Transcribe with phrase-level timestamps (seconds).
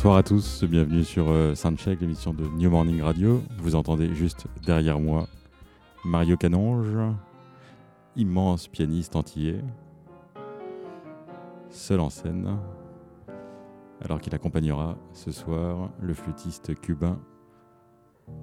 [0.00, 3.42] Bonsoir à tous, bienvenue sur euh, Soundcheck, l'émission de New Morning Radio.
[3.58, 5.28] Vous entendez juste derrière moi
[6.06, 6.96] Mario Canonge,
[8.16, 9.62] immense pianiste antillais,
[11.68, 12.56] seul en scène,
[14.02, 17.20] alors qu'il accompagnera ce soir le flûtiste cubain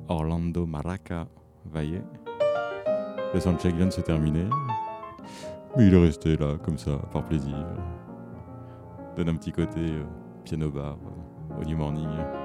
[0.09, 1.27] Orlando Maraca
[1.66, 2.03] Valle.
[3.33, 4.45] Le soundcheck vient de se terminer,
[5.75, 7.66] mais il est resté là, comme ça, par plaisir.
[9.16, 10.03] Donne un petit côté euh,
[10.44, 10.99] piano bar
[11.59, 12.36] au New Morning.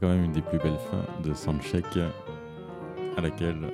[0.00, 1.98] C'est quand même une des plus belles fins de soundcheck
[3.18, 3.70] à laquelle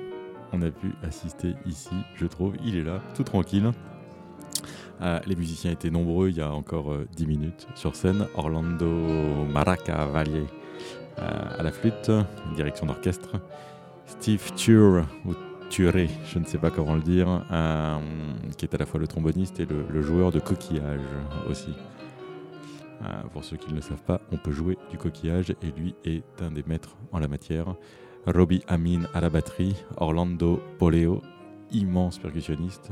[0.51, 2.55] on a pu assister ici, je trouve.
[2.65, 3.71] Il est là, tout tranquille.
[5.01, 8.27] Euh, les musiciens étaient nombreux il y a encore euh, 10 minutes sur scène.
[8.35, 8.89] Orlando
[9.45, 10.47] Maraca Valle
[11.19, 12.11] euh, à la flûte,
[12.57, 13.39] direction d'orchestre.
[14.05, 15.33] Steve Ture, ou
[15.69, 17.99] Ture, je ne sais pas comment le dire, euh,
[18.57, 20.99] qui est à la fois le tromboniste et le, le joueur de coquillage
[21.49, 21.73] aussi.
[23.03, 25.95] Euh, pour ceux qui ne le savent pas, on peut jouer du coquillage et lui
[26.03, 27.75] est un des maîtres en la matière.
[28.25, 31.21] Robbie Amin à la batterie, Orlando Poleo,
[31.71, 32.91] immense percussionniste,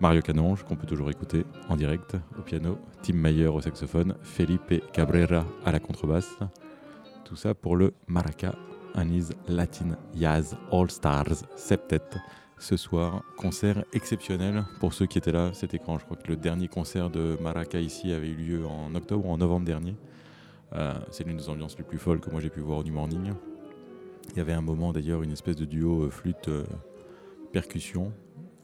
[0.00, 4.82] Mario Canonge, qu'on peut toujours écouter en direct au piano, Tim Mayer au saxophone, Felipe
[4.92, 6.38] Cabrera à la contrebasse.
[7.24, 8.54] Tout ça pour le Maraca
[8.94, 12.00] Anis Latin Jazz All Stars Septet.
[12.60, 15.50] Ce soir, concert exceptionnel pour ceux qui étaient là.
[15.54, 15.98] C'était quand?
[15.98, 19.32] Je crois que le dernier concert de Maraca ici avait eu lieu en octobre ou
[19.32, 19.96] en novembre dernier.
[20.74, 23.32] Euh, c'est l'une des ambiances les plus folles que moi j'ai pu voir New Morning.
[24.32, 28.12] Il y avait un moment d'ailleurs une espèce de duo euh, flûte-percussion.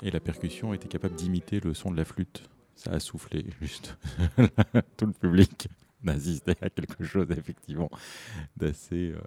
[0.02, 2.42] et la percussion était capable d'imiter le son de la flûte.
[2.74, 3.96] Ça a soufflé juste.
[4.98, 5.68] Tout le public
[6.06, 7.90] assisté à quelque chose effectivement
[8.56, 9.20] d'assez euh,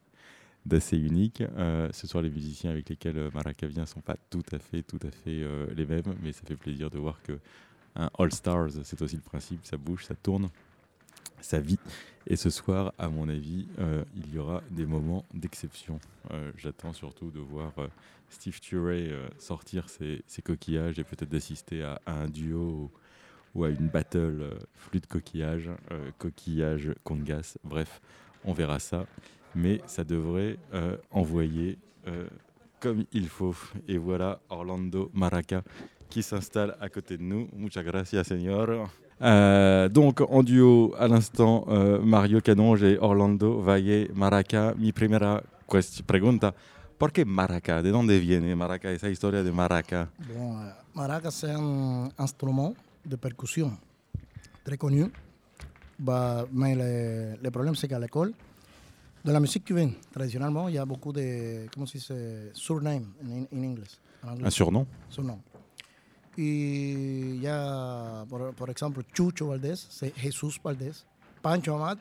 [0.65, 1.41] d'assez unique.
[1.41, 4.83] Euh, ce soir, les musiciens avec lesquels euh, Maraca vient sont pas tout à fait,
[4.83, 7.39] tout à fait euh, les mêmes, mais ça fait plaisir de voir que
[7.95, 10.49] un All Stars, c'est aussi le principe, ça bouge, ça tourne,
[11.41, 11.79] ça vit.
[12.27, 13.67] Et ce soir, à mon avis,
[14.15, 15.99] il y aura des moments d'exception.
[16.55, 17.73] J'attends surtout de voir
[18.29, 19.09] Steve Turey
[19.39, 22.91] sortir ses, coquillages et peut-être d'assister à, un duo
[23.55, 25.71] ou, à une battle flûte coquillage,
[26.19, 27.57] coquillage congas.
[27.63, 27.99] Bref,
[28.45, 29.07] on verra ça
[29.55, 31.77] mais ça devrait euh, envoyer
[32.07, 32.27] euh,
[32.79, 33.55] comme il faut.
[33.87, 35.63] Et voilà Orlando Maraca
[36.09, 37.47] qui s'installe à côté de nous.
[37.53, 38.89] Muchas gracias, señor.
[39.21, 41.65] Euh, donc en duo à l'instant
[42.01, 44.73] Mario Canonge et Orlando Valle Maraca.
[44.77, 45.43] Mi primera
[46.07, 46.53] pregunta.
[46.97, 47.81] ¿Por qué Maraca?
[47.81, 48.91] ¿De dónde viene Maraca?
[48.91, 50.09] Esa historia de Maraca?
[50.93, 52.73] Maraca, c'est un instrument
[53.05, 53.71] de percussion
[54.65, 55.09] très connu.
[55.97, 58.33] Bah, mais le, le problème, c'est qu'à l'école,
[59.23, 62.13] de la musique cubaine, traditionnellement, il y a beaucoup de, comment se dice,
[62.53, 63.99] surnames en, anglais,
[64.45, 65.39] Un surnom surnom.
[66.37, 71.05] Y il y a, por, por exemple, Chucho Valdés, Jesús Valdés.
[71.41, 71.97] Pancho Amat,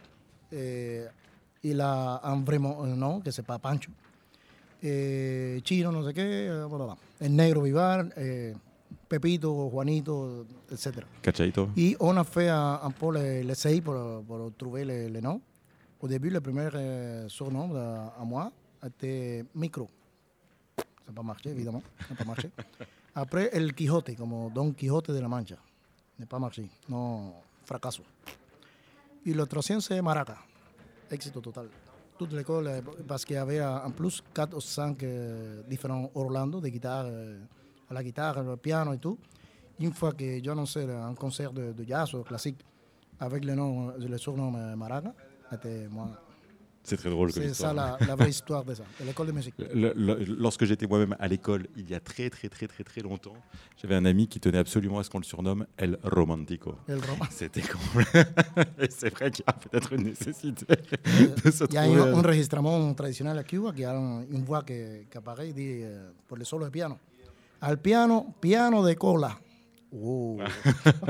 [0.52, 1.06] eh,
[1.62, 3.90] il a un vrai mo- un nom, que pas Pancho.
[4.82, 6.96] Eh, Chino, no sé qué, eh, bla, bla.
[7.20, 8.54] El Negro Vivar, eh,
[9.08, 11.04] Pepito, Juanito, etc.
[11.22, 15.20] Cachaito Et on a fait un, un peu le- l'essai pour, pour trouver les, les
[15.20, 15.40] noms.
[16.00, 18.50] Au début, le premier euh, surnom de- à moi
[18.86, 19.88] était Micro.
[20.76, 21.82] Ça n'a pas marché, évidemment.
[22.00, 22.50] Ça n'a pas marché.
[23.14, 25.56] Après, El Quijote, comme Don Quijote de la Mancha.
[26.18, 26.68] N'a pas marché.
[26.88, 27.32] Non,
[27.64, 28.02] fracasso.
[29.26, 30.36] Et le troisième, c'est Maraca.
[31.10, 31.68] Éxito total.
[32.16, 35.04] Toute l'école, euh, parce qu'il y avait euh, en plus 4 ou 5
[35.68, 37.38] différents Orlando de guitare, euh,
[37.90, 39.18] à la guitare, le piano et tout.
[39.80, 42.58] Une fois que j'ai annoncé un concert de, de jazz ou classique
[43.20, 45.12] avec le, nom, le surnom euh, Maraca,
[45.50, 46.10] c'était moi.
[46.88, 49.54] C'est très drôle C'est ça la, la, vraie histoire de ça, de l'école de musique.
[50.38, 53.36] lorsque j'étais moi-même à l'école, il y a très très très très très longtemps,
[53.76, 56.76] j'avais un ami qui tenait absolument à ce qu'on le surnomme El Romantico.
[56.88, 57.00] El
[57.30, 57.60] C'était
[58.80, 60.64] Et c'est vrai qu'il y a peut-être une nécessité
[61.44, 64.80] de se Il y a un, enregistrement traditionnel à Cuba qui a une voix qui,
[65.10, 66.96] qui apparaît et dit euh, pour le solo de piano.
[67.60, 69.38] Al piano, piano de cola.
[69.92, 70.38] Oh.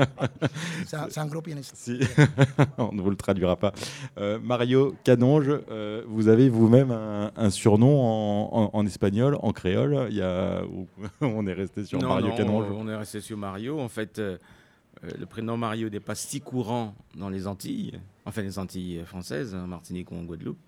[0.85, 1.75] c'est un, gros pianiste.
[1.75, 1.99] Si.
[2.77, 3.73] On ne vous le traduira pas.
[4.17, 10.07] Euh, Mario Canonge, euh, vous avez vous-même un, surnom en, espagnol, en créole.
[10.09, 10.61] Il y a,
[11.21, 12.67] on est resté sur Mario Canonge.
[12.71, 13.79] On est resté sur Mario.
[13.79, 14.37] En fait, euh,
[15.17, 19.67] le prénom Mario n'est pas si courant dans les Antilles, enfin les Antilles françaises, en
[19.67, 20.59] Martinique ou en Guadeloupe.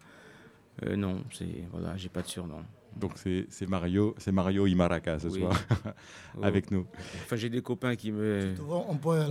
[0.97, 2.63] non, c'est voilà, j'ai pas de surnom.
[2.95, 5.53] Donc c'est Mario, c'est Mario Imaraca ce soir
[6.41, 6.85] avec nous.
[7.23, 8.53] Enfin j'ai des copains qui me.
[8.69, 9.23] On peut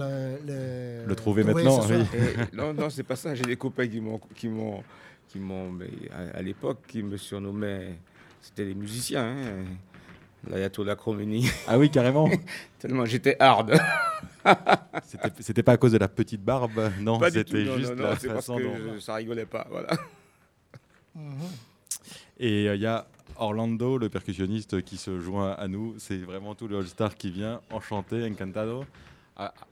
[0.47, 1.81] le, le trouver, maintenant.
[1.89, 2.05] Oui.
[2.53, 3.35] non non c'est pas ça.
[3.35, 4.83] J'ai des copains qui m'ont qui m'ont
[5.29, 5.79] qui m'ont
[6.35, 7.99] à, l'époque qui me surnommaient.
[8.41, 9.37] C'était des musiciens.
[9.37, 9.65] Hein,
[10.49, 11.51] L'ayatollah Khomeini.
[11.69, 12.29] Ah oui carrément.
[12.79, 13.79] Tellement j'étais hard.
[15.39, 17.21] c'était pas à cause de la petite barbe, non.
[17.31, 19.01] C'était juste non, la façon parce que dont...
[19.01, 19.91] ça rigolait pas, voilà.
[21.15, 21.35] Mhm.
[22.39, 23.07] Et il euh, y a
[23.41, 25.95] Orlando, le percussionniste qui se joint à nous.
[25.99, 27.61] C'est vraiment tout le All-Star qui vient.
[27.73, 28.85] Enchanté, encantado.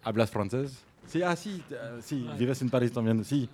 [0.05, 0.75] Hablas française
[1.07, 3.23] Si, ah si, euh, si, vives en Paris también.
[3.23, 3.49] Si,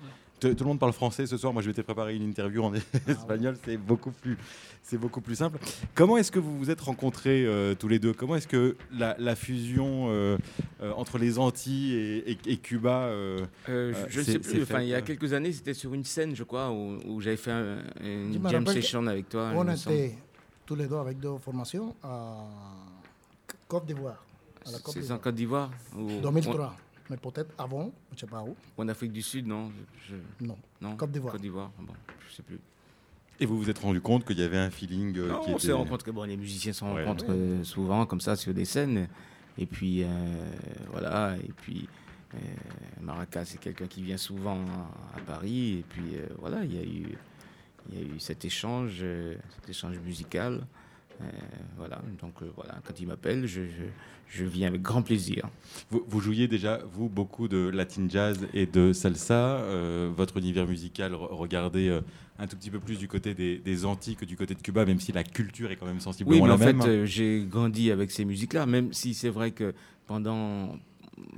[0.52, 1.52] tout, le monde parle français ce soir.
[1.52, 2.72] Moi, je vais te préparer une interview en
[3.08, 3.56] espagnol.
[3.64, 4.36] C'est beaucoup plus,
[4.82, 5.58] c'est beaucoup plus simple.
[5.94, 8.12] Comment est-ce que vous vous êtes rencontrés euh, tous les deux?
[8.12, 10.36] Comment est-ce que la, fusion euh,
[10.96, 13.10] entre les Antilles et, Cuba
[13.68, 14.62] Je ne sais plus.
[14.62, 17.52] Enfin, il y a quelques années, c'était sur une scène, je crois, où, j'avais fait
[18.02, 19.52] une jam session avec toi.
[19.54, 20.14] On était
[20.66, 22.44] tous les deux avec deux formations à
[23.68, 24.24] Côte d'Ivoire.
[24.64, 26.74] C'est en Côte d'Ivoire 2003.
[27.10, 28.56] Mais peut-être avant, je ne sais pas où.
[28.76, 29.70] En Afrique du Sud, non
[30.40, 30.56] Non.
[30.80, 30.96] non.
[30.96, 31.32] Côte d'Ivoire.
[31.32, 32.58] Côte d'Ivoire, bon, je ne sais plus.
[33.40, 35.58] Et vous vous êtes rendu compte qu'il y avait un feeling euh, non, qui on
[35.58, 36.12] s'est rencontré.
[36.12, 39.08] Bon, les musiciens se rencontrent euh, souvent comme ça sur des scènes.
[39.58, 40.06] Et puis, euh,
[40.90, 41.36] voilà.
[41.36, 41.88] Et puis,
[43.00, 44.60] Maracas, c'est quelqu'un qui vient souvent
[45.14, 45.78] à, Paris.
[45.78, 47.16] Et puis, voilà, il y a eu
[47.90, 50.66] il y a eu cet échange, euh, cet échange musical.
[51.20, 51.24] Euh,
[51.76, 53.62] voilà, donc euh, voilà, quand il m'appelle, je,
[54.28, 55.48] je, viens avec grand plaisir.
[55.90, 59.62] Vous, vous, jouiez déjà, vous, beaucoup de latin jazz et de salsa.
[60.16, 62.00] votre univers musical, regardez
[62.38, 64.84] un tout petit peu plus du côté des, des, Antilles que du côté de Cuba,
[64.84, 66.82] même si la culture est quand même sensiblement oui, mais la en même.
[66.82, 69.72] fait, j'ai grandi avec ces musiques-là, même si c'est vrai que
[70.06, 70.76] pendant,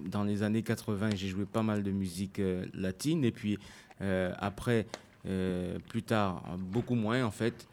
[0.06, 2.40] dans les années 80, j'ai joué pas mal de musique
[2.72, 3.58] latine, et puis
[4.00, 4.86] après,
[5.28, 7.66] euh, plus tard, beaucoup moins en fait.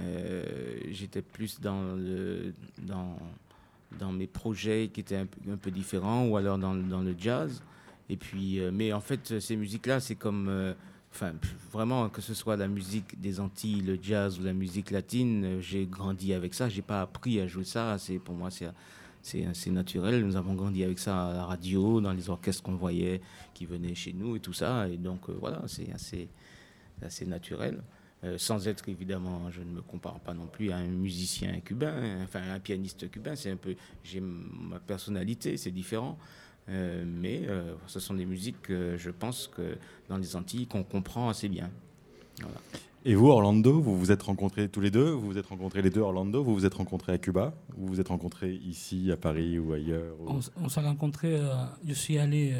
[0.00, 0.44] Euh,
[0.90, 1.96] j'étais plus dans,
[3.98, 7.62] dans, mes projets qui étaient un, peu différents ou alors dans, le jazz.
[8.10, 10.74] Et puis, euh, mais en fait, ces musiques-là, c'est comme.
[11.10, 11.32] Enfin,
[11.72, 15.86] vraiment, que ce soit la musique des Antilles, le jazz ou la musique latine, j'ai
[15.86, 16.68] grandi avec ça.
[16.68, 17.96] J'ai pas appris à jouer ça.
[17.98, 18.68] C'est pour moi, c'est
[19.22, 20.24] c'est naturel.
[20.24, 23.20] Nous avons grandi avec ça à la radio, dans les orchestres qu'on voyait
[23.52, 24.88] qui venaient chez nous et tout ça.
[24.88, 26.28] Et donc voilà, c'est assez
[27.02, 27.82] assez naturel.
[28.24, 32.20] Euh, sans être évidemment, je ne me compare pas non plus à un musicien cubain,
[32.24, 36.18] enfin un pianiste cubain, c'est un peu, j'ai ma personnalité, c'est différent,
[36.68, 39.76] euh, mais euh, ce sont des musiques que je pense que
[40.08, 41.70] dans les Antilles qu'on comprend assez bien.
[43.04, 45.90] Et vous, Orlando, vous vous êtes rencontrés tous les deux, vous vous êtes rencontrés les
[45.90, 49.60] deux Orlando, vous vous êtes rencontrés à Cuba, vous vous êtes rencontrés ici à Paris
[49.60, 51.40] ou ailleurs On, s'est rencontrés,
[51.86, 52.54] je suis allé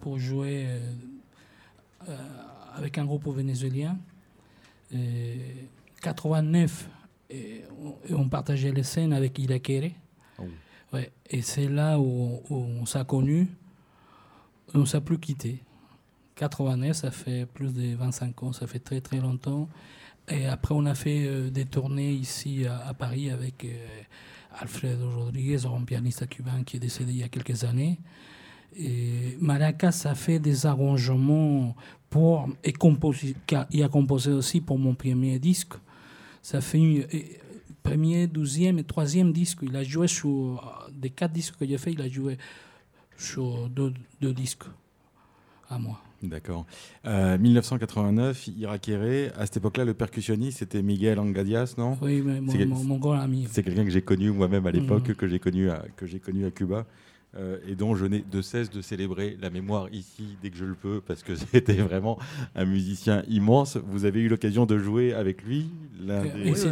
[0.00, 0.66] pour jouer
[2.74, 3.98] avec un groupe vénézuélien.
[4.92, 5.68] Et
[6.02, 6.88] 89,
[7.30, 7.64] et
[8.10, 9.56] on, partageait les scènes avec Ida
[10.38, 10.42] oh.
[10.92, 13.48] Ouais, et c'est là où, on s'est connus.
[14.74, 15.62] On ne s'est plus quitté.
[16.36, 19.68] 89, ça fait plus de 25 ans, ça fait très très longtemps.
[20.28, 23.86] Et après, on a fait euh, des tournées ici à, Paris avec euh,
[24.58, 27.98] Alfredo Rodriguez, un pianiste cubain qui est décédé il y a quelques années.
[28.76, 31.74] Et Maracas a fait des arrangements
[32.10, 33.34] pour, et composé,
[33.70, 35.74] il a composé aussi pour mon premier disque.
[36.42, 37.06] Ça fait une,
[37.82, 39.58] premier, douzième et troisième disque.
[39.62, 42.38] Il a joué sur des quatre disques que j'ai fait, il a joué
[43.16, 44.64] sur deux, disques
[45.68, 46.00] à moi.
[46.22, 46.66] D'accord.
[47.04, 51.98] 1989, euh, Irakere, à cette époque-là, le percussionniste, c'était Miguel Angadias, non?
[52.00, 53.48] Oui, mais mon, grand ami.
[53.50, 55.14] C'est quelqu'un que j'ai connu moi-même à l'époque, mm.
[55.14, 56.86] que j'ai connu, que j'ai connu à Cuba.
[57.34, 60.66] Euh, et dont je n'ai de cesse de célébrer la mémoire ici dès que je
[60.66, 62.18] le peux, parce que c'était vraiment
[62.54, 63.78] un musicien immense.
[63.78, 65.70] Vous avez eu l'occasion de jouer avec lui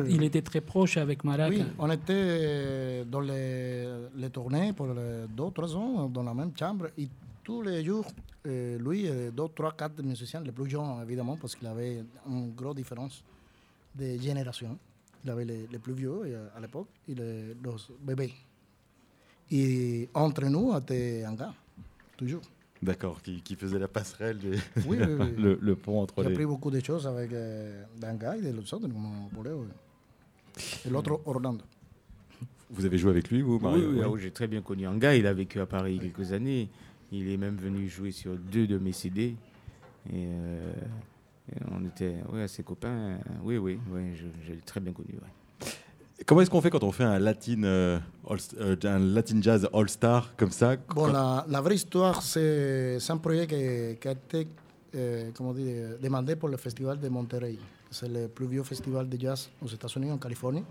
[0.07, 1.49] Il était très proche avec Maraca.
[1.49, 6.89] Oui, on était dans les, tournées pour deux, trois ans dans la même chambre.
[6.99, 7.09] Et
[7.43, 8.05] tous les jours,
[8.47, 12.53] euh, lui, et deux, trois, quatre musiciens, les plus jeunes évidemment, parce qu'il avait une
[12.55, 13.25] grosse différence
[13.95, 14.79] de génération.
[15.25, 17.55] Il avait les, les plus vieux euh, à l'époque et les, les
[18.03, 18.33] bébés.
[19.51, 21.55] Et entre nous, c'était un gars,
[22.17, 22.43] toujours.
[22.83, 25.35] D'accord, qui, qui faisait la passerelle, des- Oui, oui, oui.
[25.39, 26.35] le, le pont entre J'ai les.
[26.35, 28.81] appris beaucoup de choses avec euh, un gars et de l'autre.
[30.87, 31.65] Et l'autre, Orlando.
[32.71, 34.01] Vous avez joué avec lui, vous, Mario oui, Oui.
[34.05, 35.15] ah oui, j'ai très bien connu Anga.
[35.17, 36.69] Il a vécu à Paris quelques années.
[37.13, 39.35] Il est même venu jouer sur deux de mes CD.
[40.09, 40.73] Et, euh,
[41.53, 43.19] et on était ouais, ses copains.
[43.43, 45.15] Oui, oui, oui, je, je l'ai très bien connu.
[45.15, 45.29] ouais.
[46.27, 47.99] Comment est-ce qu'on fait quand on fait un latin, euh,
[48.59, 54.09] euh, un latin jazz all-star comme ça Bon, la, vraie histoire, c'est un projet qui,
[54.09, 54.47] a été
[54.95, 55.31] euh,
[56.01, 57.57] demandé pour le Festival de Monterrey.
[57.91, 60.65] C'est le plus vieux festival de jazz aux États-Unis, en Californie.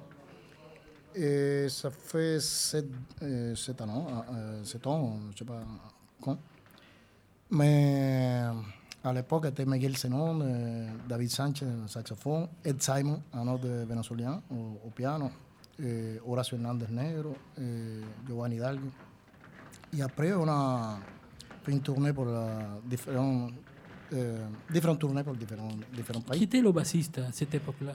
[1.16, 5.60] Et ça fait sept, ans, euh, sept ans, je ne sais pas
[6.22, 6.38] quand.
[7.52, 8.44] Mais
[9.10, 14.80] à l'époque, c'était Miguel Zenon, euh, David Sanchez, saxophone, Ed Simon, un autre vénézuélien, au,
[14.88, 15.30] au piano,
[15.82, 18.88] euh, Horacio Hernández Negro, euh, Giovanni Hidalgo.
[19.98, 20.98] Et après, on a
[21.64, 22.48] fait une tournée pour la
[22.86, 23.48] différents,
[24.14, 26.44] euh, différentes tournées pour différents, différents Qui pays.
[26.44, 27.94] était le bassiste à cette époque-là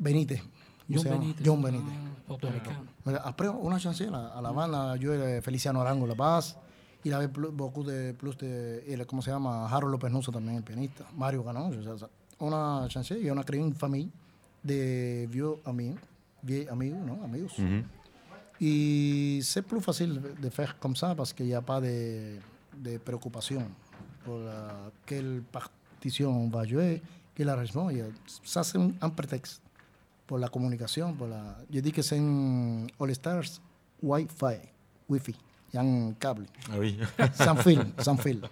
[0.00, 0.42] Benítez.
[0.90, 1.44] John Benítez.
[1.44, 1.92] John Benítez.
[3.06, 5.00] Ah, Après, on a changé la, à la bande.
[5.02, 6.56] Yo Feliciano Arango la basse.
[7.04, 8.82] Il avait plus, beaucoup de plus de.
[8.88, 9.66] el- ¿Cómo se llama?
[9.68, 11.04] Harold López Nusso también, el pianista.
[11.16, 11.72] Mario Ganón.
[11.78, 12.08] o sea,
[12.40, 14.10] on a changé y on a créé une famille
[14.64, 15.94] de vieux amis.
[16.42, 17.22] Vieux amigos, ¿no?
[17.24, 17.58] Amigos.
[17.58, 17.84] Mhm.
[18.60, 22.36] Y c'est plus facile de faire comme ça parce qu'il n'y a pas de,
[22.76, 23.62] de préoccupation
[24.24, 27.00] pour la- quelle partition on va jouer,
[27.34, 27.90] quel arrangement.
[27.90, 28.06] Il y a-
[28.42, 29.62] Ça, c'est un, un prétexte
[30.26, 31.12] pour la communication.
[31.14, 33.60] Pour la, je dis que c'est un All Stars
[34.02, 34.56] Wi-Fi,
[35.08, 35.36] Wi-Fi.
[35.78, 36.98] Un câble, Ah oui.
[37.34, 38.40] sans fil, sans fil.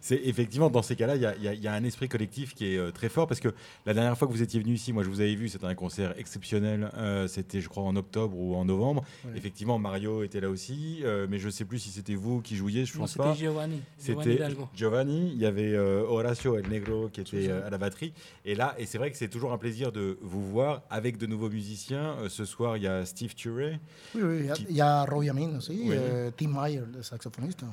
[0.00, 2.78] C'est effectivement dans ces cas-là, il y a- y, y un esprit collectif qui est
[2.78, 3.48] euh, très fort parce que
[3.86, 5.74] la dernière fois que vous étiez venu ici, moi je vous avais vu, c'était un
[5.74, 6.90] concert exceptionnel.
[6.96, 9.04] euh, c'était, je crois, en octobre ou en novembre.
[9.24, 9.32] Ouais.
[9.36, 12.56] Effectivement, Mario était là aussi, euh, mais je ne sais plus si c'était vous qui
[12.56, 13.34] jouiez, je Non, pense c'était pas.
[13.34, 13.80] Giovanni.
[14.02, 14.54] Giovanni C'était.
[14.74, 18.12] Giovanni, il y avait Horacio El Negro qui était à la batterie.
[18.44, 21.26] Et là, et c'est vrai que c'est toujours un plaisir de vous voir avec de
[21.26, 22.16] nouveaux musiciens.
[22.28, 23.78] Ce soir, il y a Steve Turey.
[24.14, 25.96] Oui, oui, il y a- Qui- il y a Roy Amin aussi, Oui.
[26.36, 27.64] Tim Meyer, le saxophoniste.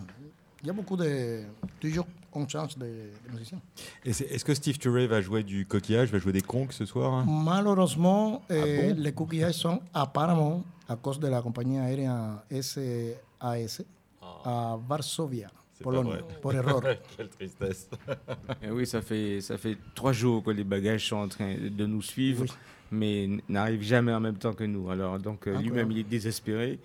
[0.62, 1.42] Il y a beaucoup de.
[1.80, 3.60] Toujours, on change de, de musiciens.
[4.06, 7.26] Est-ce que Steve Turey va jouer du coquillage, va jouer des conques ce soir hein?
[7.28, 9.02] Malheureusement, eh, Ah bon?
[9.02, 13.82] les coquillages sont apparemment à cause de la compagnie aérienne SAS
[14.22, 15.52] à Varsovie, Ah.
[15.74, 16.40] C'est Pologne, pas vrai.
[16.42, 16.82] pour erreur.
[17.18, 17.88] Quelle tristesse.
[18.64, 21.86] Et oui, ça fait, ça fait trois jours que les bagages sont en train de
[21.86, 22.52] nous suivre, Oui.
[22.92, 24.90] mais n'arrivent jamais en même temps que nous.
[24.90, 26.78] Alors, donc, euh, lui-même, il est désespéré, euh,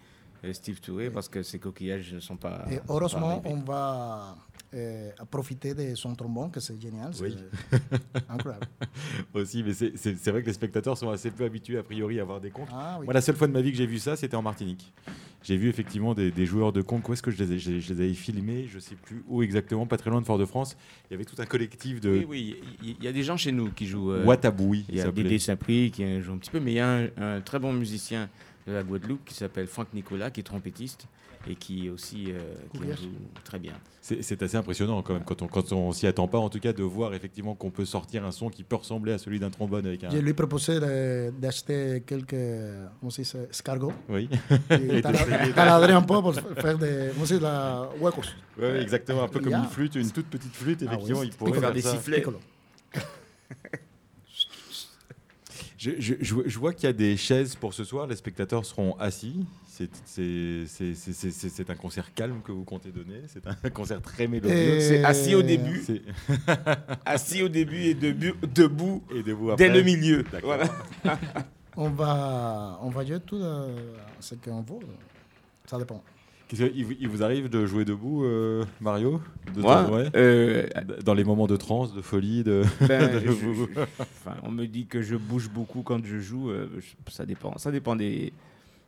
[0.53, 2.65] Steve Touré, parce que ses coquillages ne sont pas.
[2.71, 4.37] Et pas heureusement, on va
[4.73, 7.13] eh, profiter de son trombone, que c'est génial.
[7.21, 7.37] Oui.
[8.29, 8.67] Incroyable.
[9.35, 12.41] Aussi, mais c'est- vrai que les spectateurs sont assez peu habitués a priori à voir
[12.41, 12.69] des conques.
[12.73, 13.05] Ah oui.
[13.05, 14.93] Moi, la seule fois de ma vie que j'ai vu ça, c'était en Martinique.
[15.45, 17.09] J'ai vu effectivement des, des joueurs de conques.
[17.09, 18.67] Où est-ce que je les, ai, je, je les avais filmés?
[18.69, 20.77] Je sais plus où exactement, pas très loin de Fort-de-France.
[21.11, 23.51] Il y avait tout un collectif de Oui, oui, il y, a des gens chez
[23.51, 24.13] nous qui jouent.
[24.13, 24.87] euh, Wataboui.
[24.89, 25.11] Il y a.
[25.11, 27.73] Dédé Saint-Prix qui joue un petit peu, mais il y a un, un très bon
[27.73, 28.31] musicien
[28.67, 31.07] de la Guadeloupe qui s'appelle Franck Nicolas, qui est trompettiste
[31.49, 32.39] et qui aussi euh,
[32.73, 33.11] qui joue
[33.43, 33.73] très bien.
[34.01, 36.73] C'est assez impressionnant quand même, quand on quand on s'y attend pas, en tout cas,
[36.73, 39.85] de voir effectivement qu'on peut sortir un son qui peut ressembler à celui d'un trombone
[39.87, 40.11] avec un.
[40.11, 42.37] Je lui proposé de- d'acheter quelques,
[43.11, 43.93] se dice, escargots.
[44.09, 44.29] Oui,
[44.69, 48.23] taladrer un peu pour faire des, se dice, la huecos.
[48.61, 51.23] Ouais, exactement, un peu comme a- une flûte, une toute petite flûte, Ah oui, effectivement,
[51.25, 51.91] il pourrait Pour faire faire des ça.
[51.97, 52.25] sifflets.
[55.83, 56.15] Je, je-
[56.47, 59.45] je vois- qu'il y a des chaises pour ce soir, les spectateurs seront assis.
[59.67, 59.91] C'est-
[61.71, 64.55] un concert calme que vous comptez donner, c'est un concert très mélodieux.
[64.57, 65.83] Et- C'est assis au début,
[67.05, 69.69] assis au début et debout, debout Et debout dès après.
[69.71, 70.25] le milieu.
[70.43, 70.65] Voilà.
[71.77, 73.75] On va, on va jouer tout euh,
[74.21, 74.87] ce qu'on veut.
[75.65, 76.03] Ça dépend.
[76.53, 79.21] Il, vous- il vous arrive de jouer debout, euh, Mario
[79.55, 80.67] De Moi, temps- ouais euh,
[81.05, 82.63] Dans les moments de transe, de folie, de.
[82.87, 86.19] ben, de je- vous- je- enfin, on me dit que je bouge beaucoup quand je
[86.19, 86.51] joue.
[86.51, 87.57] euh, je- ça dépend.
[87.59, 88.33] Ça dépend des,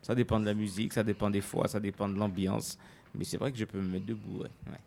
[0.03, 2.79] ça dépend de la musique, ça dépend des fois, ça dépend de l'ambiance.
[3.17, 4.39] Mais c'est vrai que je peux me mettre debout.
[4.43, 4.79] ouais, ouais.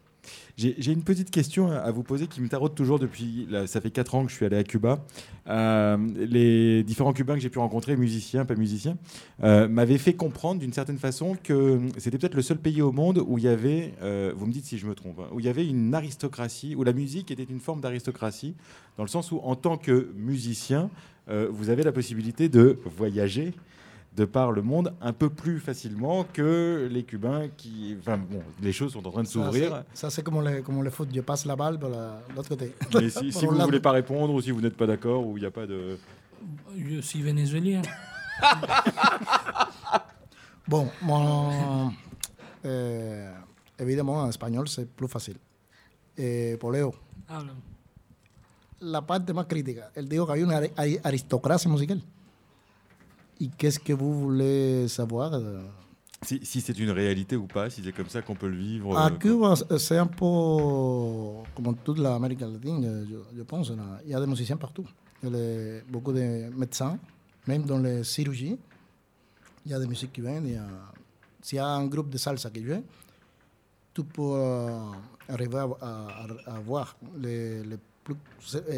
[0.58, 3.48] J'ai une petite question à vous poser qui me taraude toujours depuis.
[3.68, 5.06] ça fait 4 ans que je suis allé à Cuba.
[5.50, 8.98] Euh, les différents Cubains que j'ai pu rencontrer, musiciens, pas musiciens,
[9.44, 13.24] euh, m'avaient fait comprendre d'une certaine façon que c'était peut-être le seul pays au monde
[13.26, 15.46] où il y avait, euh, vous me dites si je me trompe, hein, où il
[15.46, 18.56] y avait une aristocratie, où la musique était une forme d'aristocratie,
[18.98, 20.90] dans le sens où en tant que musicien,
[21.50, 23.52] vous avez la possibilité de voyager
[24.18, 27.96] de par le monde un peu plus facilement que les Cubains qui.
[28.00, 29.84] Enfin bon, les choses sont en train de s'ouvrir.
[29.94, 31.86] Ça, c'est comme comme le foot, je passe la balle de
[32.36, 32.74] l'autre côté.
[32.96, 35.38] Mais si, si vous ne voulez pas répondre ou si vous n'êtes pas d'accord ou
[35.38, 36.00] il n'y a pas de.
[36.76, 37.84] Je suis vénézuélien.
[40.68, 41.92] bon, mon,
[42.66, 43.32] euh,
[43.78, 45.38] évidemment, en espagnol, c'est plus facile.
[46.18, 46.96] Eh, Poleo.
[47.28, 47.54] Habla.
[48.80, 49.92] La parte más crítica.
[49.96, 50.62] Él dijo que hay una
[51.04, 52.02] aristocracia musical.
[53.40, 55.40] ¿Y qu'est-ce que vous voulez savoir
[56.24, 58.98] si, si c'est une réalité ou pas, si c'est comme ça qu'on peut le vivre.
[58.98, 60.26] À Cuba, c'est un peu
[61.56, 63.72] comme toute l'Amérique latine, je, je pense.
[64.04, 64.86] Il y a des musiciens partout.
[65.24, 66.98] Il y a beaucoup de médecins,
[67.48, 68.58] même dans les chirurgies.
[69.66, 70.60] Il y a des musiques qui viennent.
[71.42, 72.64] S'il y a un groupe de salsa qui
[73.94, 74.92] tu peux euh,
[75.28, 78.16] arriver à, à, à, voir les, les plus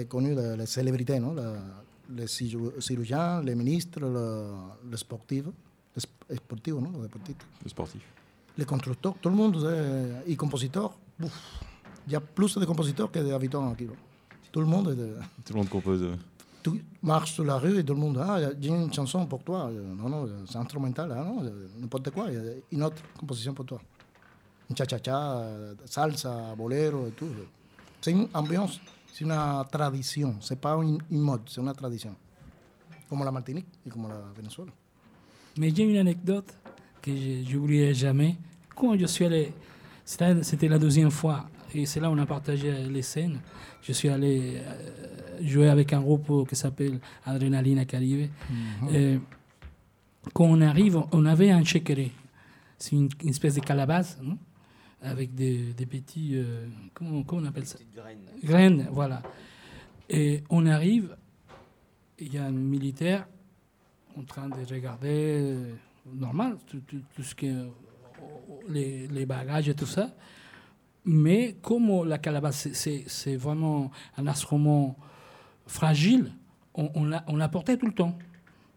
[0.07, 1.33] connus, les célébrités, non?
[1.33, 1.55] La,
[2.15, 3.99] les chirurgiens, les ministres,
[4.89, 5.45] les sportifs,
[6.29, 6.91] les sportifs, non?
[6.95, 7.45] Les deportistes.
[7.63, 8.13] Les sportifs.
[8.57, 10.97] Les constructeurs, tout le monde, et compositeurs.
[12.07, 13.87] Il y a plus de compositeurs que d'habitants aquí.
[14.51, 14.95] Tout le monde.
[14.95, 16.05] De, tout le monde compose.
[16.61, 19.71] Tu marches sur la rue et tout le monde, ah, j'ai une chanson pour toi.
[19.71, 21.41] Non, non, c'est instrumental, ah, non,
[21.79, 22.25] n'importe quoi.
[22.29, 23.79] Il y a une autre composition pour toi.
[24.69, 25.45] Une cha-cha-cha,
[25.85, 27.29] salsa, bolero et tout.
[28.01, 28.79] C'est une ambiance
[29.13, 29.35] c'est une
[29.71, 32.15] tradition, c'est pas une, une mode, c'est une tradition.
[33.09, 34.71] Comme la Martinique et comme la Venezuela.
[35.57, 36.53] Mais j'ai une anecdote
[37.01, 38.37] que je n'oublierai jamais.
[38.75, 39.53] Quand je suis allé,
[40.05, 43.39] c'était la deuxième fois, et c'est là où on a partagé les scènes.
[43.81, 48.29] Je suis allé euh, jouer avec un groupe qui s'appelle Adrenalina Caribe.
[48.49, 49.19] Mm -hmm.
[50.33, 52.11] quand on arrive, on avait un chequeré.
[52.77, 54.37] C'est une, une, espèce de calabace, non?
[55.01, 56.31] Avec des, des petits.
[56.35, 58.25] Euh, comment, comment, on appelle ça graines.
[58.43, 59.21] Graines, voilà.
[60.09, 61.15] Et on arrive,
[62.17, 63.27] il y a un militaire
[64.17, 65.73] en train de regarder, euh,
[66.13, 67.55] normal, tout, tout, tout, ce qui est,
[68.67, 70.13] les, les, bagages et tout ça.
[71.05, 74.97] Mais comme la calabace, c'est vraiment un instrument
[75.67, 76.31] fragile,
[76.73, 78.17] on, on, la, on la portait tout le temps.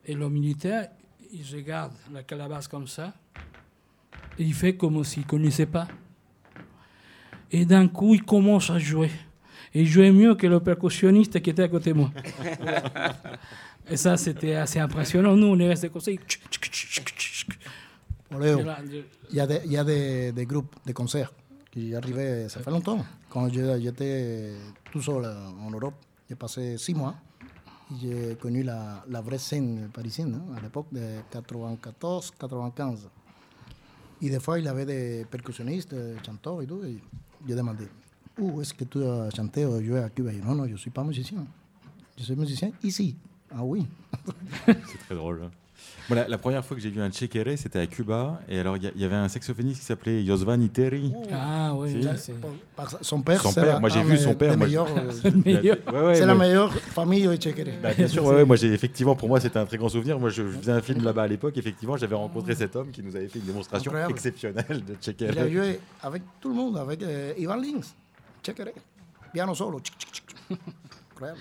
[0.04, 0.90] Et le militaire,
[1.32, 3.14] il regarde la calabace comme ça,
[4.38, 5.88] et il fait comme s'il ne connaissait pas.
[7.52, 9.10] Et d'un coup, il commence à jouer.
[9.74, 12.10] Et il jouait mieux que le percussionniste qui était à côté de moi.
[13.90, 15.36] Et ça, c'était assez impressionnant.
[15.36, 16.10] Nous, on est restés comme ça.
[16.10, 16.18] Il
[19.32, 21.32] y a, des, il y a des, des, groupes de concerts
[21.70, 23.04] qui arrivaient, ça fait longtemps.
[23.28, 24.52] Quand j'étais
[24.90, 25.94] tout seul en Europe,
[26.28, 27.14] j'ai passé six mois.
[28.00, 33.00] J'ai connu la, la, vraie scène parisienne hein, à l'époque de 94-95.
[34.22, 36.82] Et des fois, il y avait des percussionnistes, des chanteurs et tout.
[36.84, 36.96] Et
[37.46, 37.88] yo demandé,
[38.38, 40.90] où est-ce que tu as chanté ou joué à Cuba Non, non, je ne suis
[40.90, 41.44] pas musicien.
[42.18, 43.16] Je suis musicien ici.
[43.50, 43.86] Ah oui.
[44.66, 45.50] c'est très drôle.
[46.08, 48.40] Bon, la, première fois que j'ai vu un Chequere, c'était à Cuba.
[48.48, 51.12] Et alors, il y, y, avait un saxophoniste qui s'appelait Josvan Iteri.
[51.32, 52.32] Ah oui, si.
[53.02, 53.80] son père, son père.
[53.80, 54.56] moi, j'ai vu son père.
[56.14, 57.72] C'est la meilleure famille de Chequere.
[57.82, 60.18] Bah, bien sûr, ouais, moi, effectivement, pour moi, c'était un très grand souvenir.
[60.18, 61.56] Moi, je, je faisais un film là-bas à l'époque.
[61.56, 64.12] Effectivement, j'avais rencontré cet homme qui nous avait fait une démonstration Incroyable.
[64.12, 65.32] exceptionnelle de Chequere.
[65.32, 67.94] Il a joué avec tout le monde, avec euh, Ivan Lins,
[68.44, 68.72] Chequere,
[69.32, 69.80] piano solo.
[71.12, 71.40] Incroyable.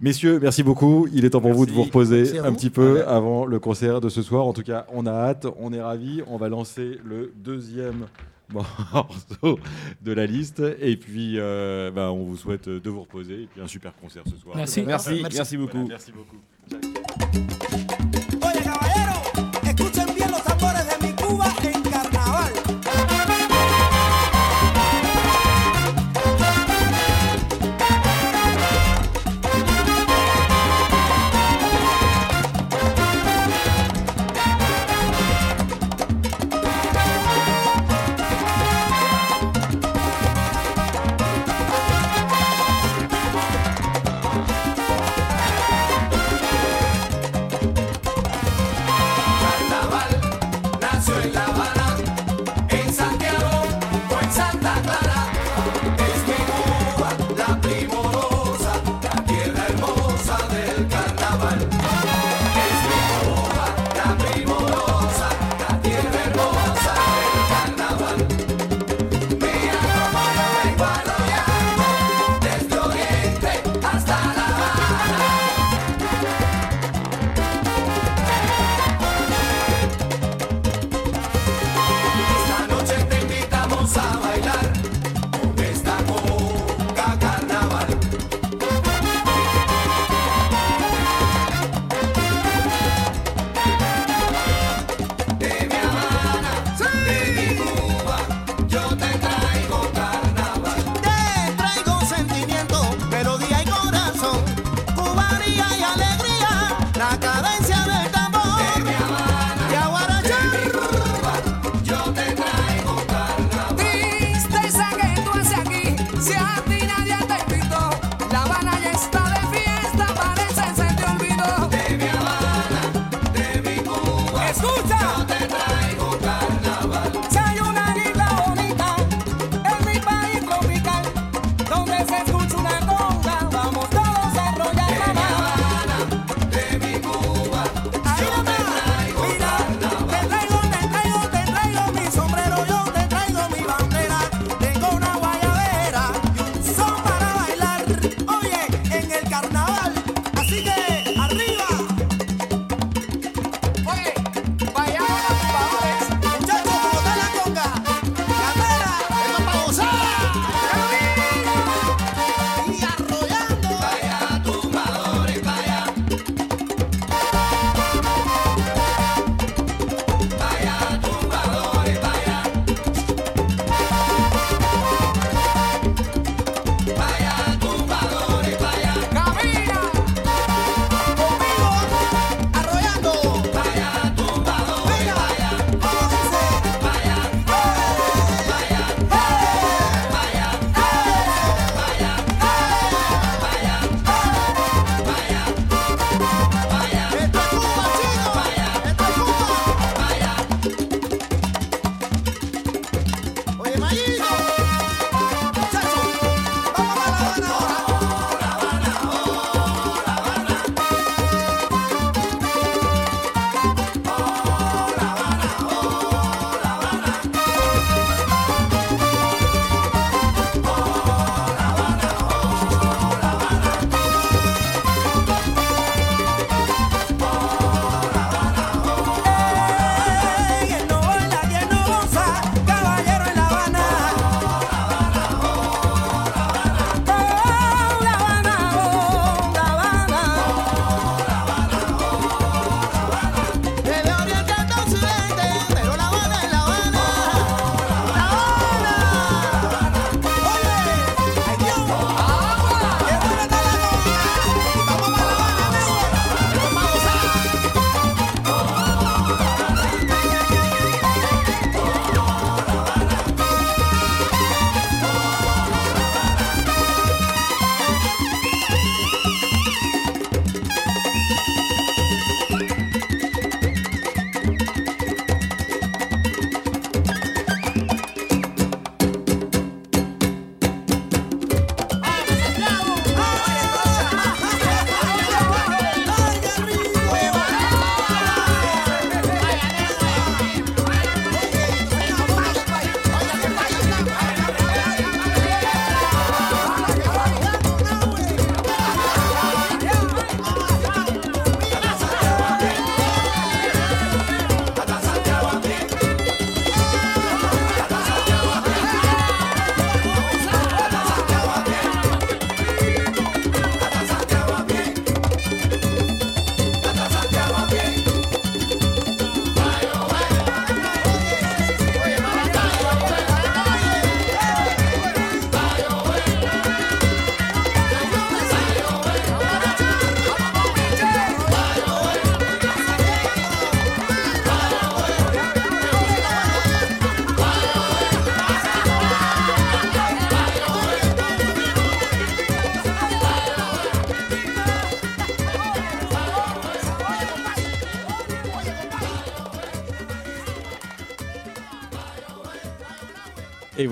[0.00, 1.08] Messieurs, merci beaucoup.
[1.12, 1.58] Il est temps pour merci.
[1.58, 4.46] vous de vous reposer un petit peu avant le concert de ce soir.
[4.46, 6.22] En tout cas, on a hâte, on est ravis.
[6.28, 8.06] On va lancer le deuxième
[8.52, 9.58] morceau
[10.02, 10.62] de la liste.
[10.80, 13.42] Et puis, euh, bah, on vous souhaite de vous reposer.
[13.42, 14.56] Et puis, un super concert ce soir.
[14.56, 15.78] Merci, merci, merci, merci beaucoup.
[15.78, 17.96] Voilà, merci beaucoup.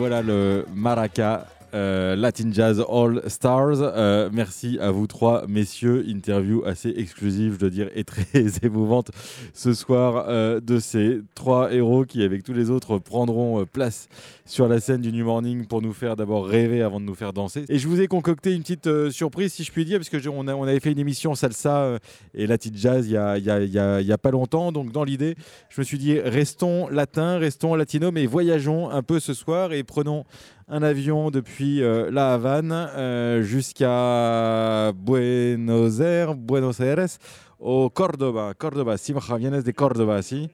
[0.07, 3.81] Voilà le Maraca euh, Latin Jazz All Stars.
[3.81, 6.05] Euh, merci à vous trois, messieurs.
[6.09, 8.27] Interview assez exclusive, je dois dire, et très
[8.63, 9.11] émouvante
[9.53, 14.09] ce soir euh, de ces trois héros qui, avec tous les autres, prendront place
[14.45, 17.33] sur la scène du New Morning pour nous faire d'abord rêver avant de nous faire
[17.33, 17.65] danser.
[17.69, 20.47] Et je vous ai concocté une petite surprise, si je puis dire, parce que on,
[20.49, 21.99] avait fait une émission salsa
[22.35, 24.73] et Latin Jazz il y a, a pas longtemps.
[24.73, 25.35] Donc, dans l'idée,
[25.69, 29.83] je me suis dit, restons latins, restons latinos, mais voyageons un peu ce soir et
[29.83, 30.25] prenons
[30.69, 37.19] un avion depuis euh, La Havane euh, jusqu'à Buenos Aires, Buenos Aires,
[37.61, 38.53] au Córdoba.
[38.59, 40.51] Córdoba, Simcha, vienes de Córdoba, si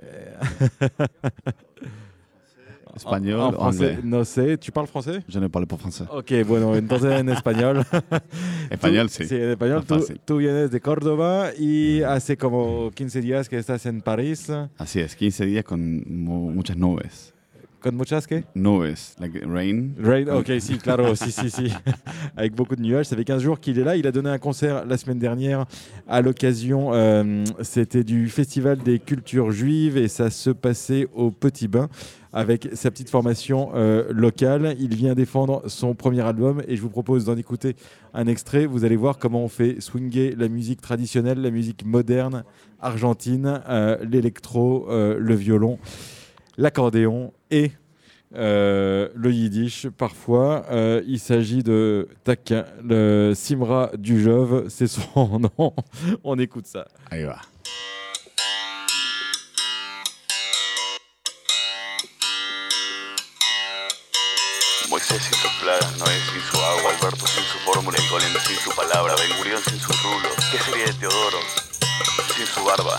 [2.96, 3.98] Espagnol, en, en français, anglais.
[4.02, 4.56] No sé.
[4.58, 5.22] Tu parles français?
[5.28, 6.04] Je ne parle pas français.
[6.10, 7.28] Ok, bueno, entonces en.
[7.28, 7.84] Español,
[8.70, 9.26] Tú- sí.
[9.26, 9.84] Sí, en español.
[9.88, 14.50] Más Tú, tú vienes de Córdoba y hace como 15 días que estás en París.
[14.78, 17.34] Así es, 15 días con mu- muchas nubes.
[17.88, 19.94] ¿Con muchas qué Nubes, like rain.
[19.98, 21.72] Rain, ok, si, claro, si, si, si.
[22.36, 23.06] Avec beaucoup de nuages.
[23.06, 23.96] Ça fait 15 jours qu'il est là.
[23.96, 25.64] Il a donné un concert la semaine dernière
[26.06, 31.66] à l'occasion, euh, c'était du Festival des cultures juives et ça se passait au Petit
[31.66, 31.88] Bain
[32.34, 34.76] avec sa petite formation euh, locale.
[34.78, 37.74] Il vient défendre son premier album et je vous propose d'en écouter
[38.12, 38.66] un extrait.
[38.66, 42.44] Vous allez voir comment on fait swinger la musique traditionnelle, la musique moderne
[42.82, 45.78] argentine, euh, l'électro, le violon,
[46.58, 47.72] l'accordéon et
[48.34, 50.66] euh, le yiddish parfois.
[50.70, 52.52] Euh, il s'agit de tac,
[52.84, 55.74] le Simra du Jove, c'est son nom.
[56.24, 56.86] On écoute ça.
[57.10, 57.40] Ahí va.
[64.90, 68.70] Moisés sin sus plagas, Noé sin su agua, Alberto sin su fórmula, Colin sin su
[68.74, 70.32] palabra, Ben Gurión sin sus rulos.
[70.50, 71.38] ¿Qué sería de Teodoro?
[72.34, 72.98] Sin su barba?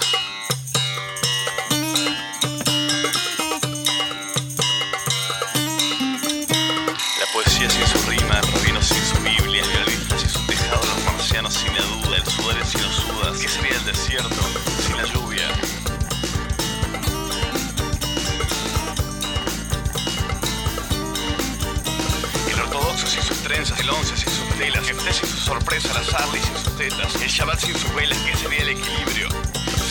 [23.60, 27.16] Trenzas, el once sin sus telas, el té sin su sorpresa, la sin sus tetas,
[27.22, 29.28] el Shabbat sin sus velas, que sería el equilibrio,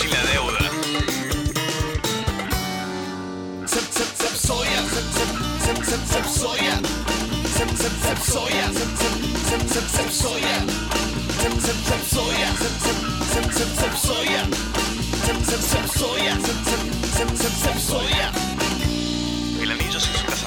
[0.01, 0.59] sin la deuda.
[3.67, 5.31] Sep, sep, sep, soya, sep, sep,
[5.65, 6.81] sep, sep, sep, soya.
[7.57, 9.15] Sep, sep, sep, soya, sep, sep,
[9.51, 10.59] sep, sep, sep, soya.
[11.43, 12.99] Sep, sep, sep, soya, sep, sep,
[13.33, 14.43] sep, sep, sep, soya.
[15.27, 16.83] Sep, sep, sep, soya, sep, sep,
[17.17, 18.33] sep, sep, sep, soya.
[19.61, 20.38] El anillo sin su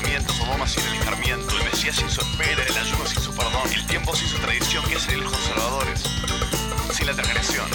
[0.68, 0.94] sin el
[1.32, 4.84] el Mesías sin su espera, el ayuno sin su perdón, el tiempo sin su tradición,
[4.86, 6.04] que serían los conservadores,
[6.92, 7.68] sin la transgresión.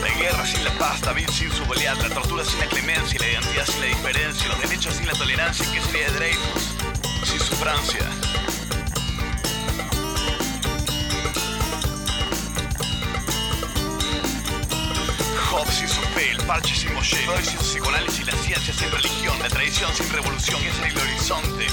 [0.00, 3.26] La guerra sin la paz, David sin su Goliat, la tortura sin la clemencia, la
[3.26, 6.74] identidad sin la diferencia, los derechos sin la tolerancia, que sería de Dreyfus,
[7.24, 8.33] sin su Francia.
[16.44, 20.60] Su fe, el parche sin su psicoanálisis, la ciencia sin religión, la tradición sin revolución,
[20.62, 21.66] es el horizonte.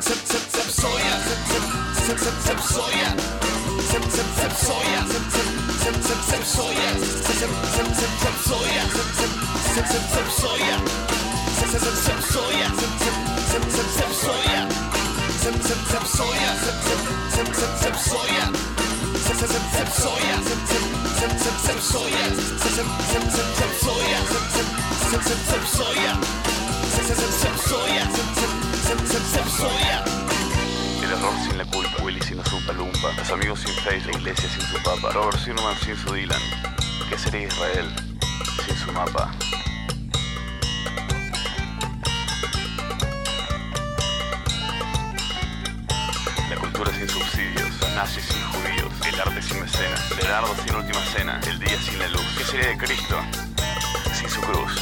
[0.00, 1.64] Sep, sep, sep, soya, sep, sep,
[2.06, 3.14] sep, sep, sep, soya.
[3.90, 5.48] Sep, sep, sep, soya, sep, sep,
[5.82, 6.90] sep, sep, sep, soya.
[6.98, 9.32] Sep, sep, sep, sep, sep, soya, sep, sep,
[9.74, 10.76] sep, sep, sep, soya.
[11.56, 13.16] Sep, sep, sep, sep, soya, sep, sep,
[13.50, 14.62] sep, sep, sep, soya.
[15.42, 18.71] Sep, sep, sep, soya, sep, sep, sep, sep, sep, soya.
[31.02, 34.48] El error sin la culpa, Willy sin su palumpa, los amigos sin face, la iglesia
[34.48, 36.40] sin su papa, Robert Zimmerman sin su Dylan,
[37.08, 37.88] ¿qué sería Israel
[38.66, 39.30] sin su mapa?
[46.50, 48.41] La cultura sin subsidios, nazis sin
[49.12, 52.68] el arte sin mecenas, Leonardo sin última cena, el día sin la luz, ¿qué sería
[52.68, 53.16] de Cristo
[54.14, 54.72] sin su cruz?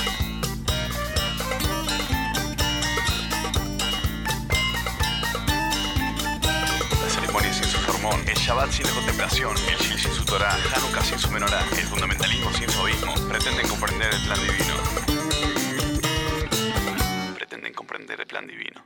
[7.03, 10.57] La ceremonia sin su sermón, el Shabbat sin la contemplación, el Shil sin su Torah,
[10.75, 15.00] Hanukkah sin su menorá, el fundamentalismo sin su abismo, pretenden comprender el plan divino.
[18.31, 18.81] Plan divino.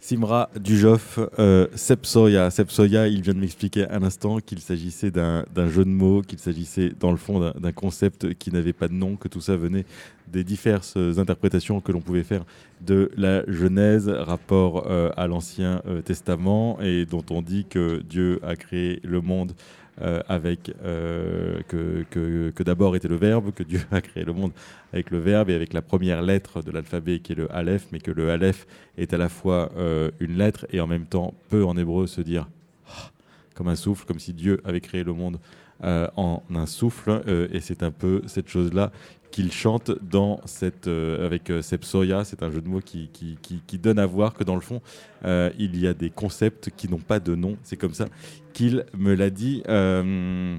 [0.00, 2.50] Simra Dujoff, euh, Sepsoya.
[2.50, 6.90] Sepsoya, il vient de m'expliquer un instant qu'il s'agissait d'un jeu de mots, qu'il s'agissait
[6.98, 9.84] dans le fond d'un- d'un concept qui n'avait pas de nom, que tout ça venait
[10.26, 12.44] des diverses interprétations que l'on pouvait faire
[12.80, 18.40] de la Genèse, rapport euh, à l'Ancien euh, Testament, et dont on dit que Dieu
[18.42, 19.52] a créé le monde
[20.00, 22.04] euh, avec euh, que,
[22.50, 24.52] que, d'abord était le Verbe, que Dieu a créé le monde
[24.92, 28.00] avec le Verbe et avec la première lettre de l'alphabet qui est le Aleph, mais
[28.00, 31.64] que le Aleph est à la fois euh, une lettre et en même temps peut
[31.64, 32.48] en hébreu se dire
[32.88, 33.10] ah
[33.54, 35.38] comme un souffle, comme si Dieu avait créé le monde
[35.82, 37.22] en un souffle.
[37.52, 38.92] et c'est un peu cette chose-là
[39.30, 41.62] qu'il chante dans cette, euh, avec euh.
[41.62, 44.60] C'est un jeu de mots qui, qui, qui- qui donne à voir que dans le
[44.60, 44.80] fond,
[45.24, 47.56] euh, il y a des concepts qui n'ont pas de nom.
[47.62, 48.06] C'est comme ça
[48.52, 49.62] qu'il me l'a dit.
[49.68, 50.58] Euh,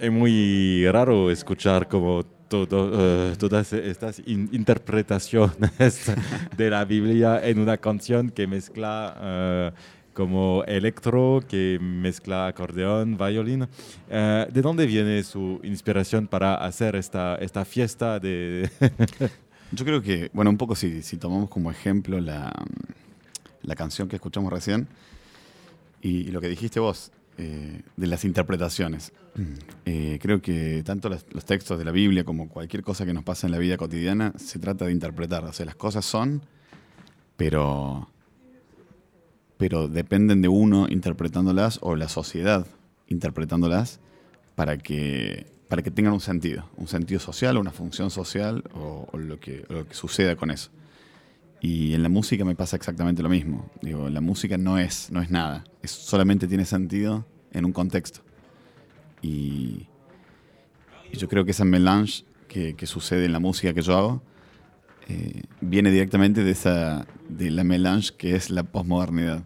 [0.00, 6.10] es muy raro escuchar como todo, eh, todas estas in- interpretaciones
[6.58, 9.70] de la Biblia en una canción que mezcla eh,
[10.14, 13.66] como electro, que mezcla acordeón, violín.
[14.08, 18.70] Eh, ¿De dónde viene su inspiración para hacer esta, esta fiesta de...
[19.72, 22.52] Yo creo que, bueno, un poco si, si tomamos como ejemplo la,
[23.62, 24.86] la canción que escuchamos recién
[26.00, 29.12] y, lo que dijiste vos, eh, de las interpretaciones.
[29.86, 33.22] Eh, creo que tanto las- los textos de la Biblia como cualquier cosa que nos
[33.24, 35.44] pasa en la vida cotidiana se trata de interpretar.
[35.44, 36.40] O sea, las cosas son,
[37.36, 38.08] pero,
[39.56, 42.66] pero dependen de uno interpretándolas o la sociedad
[43.08, 44.00] interpretándolas
[44.54, 49.18] para que, para que tengan un sentido, un sentido social, una función social o, o
[49.18, 50.70] lo, que, lo que suceda con eso.
[51.60, 53.70] Y en la música me pasa exactamente lo mismo.
[53.80, 58.20] Digo, la música no es, no es nada, es, solamente tiene sentido en un contexto.
[59.22, 59.86] Y,
[61.10, 64.22] y yo creo que esa melange que, que sucede en la música que yo hago
[65.08, 69.44] eh, viene directamente de, esa, de la melange que es la postmodernidad.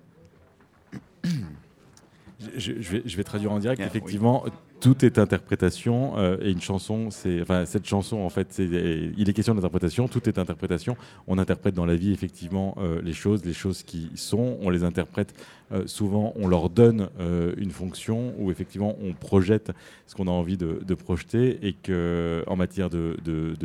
[2.56, 3.80] Je, je vais, je vais traduire en direct.
[3.82, 4.44] Ah, Effectivement,
[4.80, 9.28] tout est interprétation euh, et une chanson, c'est, enfin, cette chanson en fait, c'est, il
[9.28, 10.08] est question d'interprétation.
[10.08, 10.96] Tout est interprétation.
[11.26, 14.58] On interprète dans la vie effectivement euh, les choses, les choses qui sont.
[14.60, 15.34] On les interprète
[15.72, 16.32] euh, souvent.
[16.36, 19.72] On leur donne euh, une fonction où effectivement on projette
[20.06, 23.16] ce qu'on a envie de, projeter et que en matière de,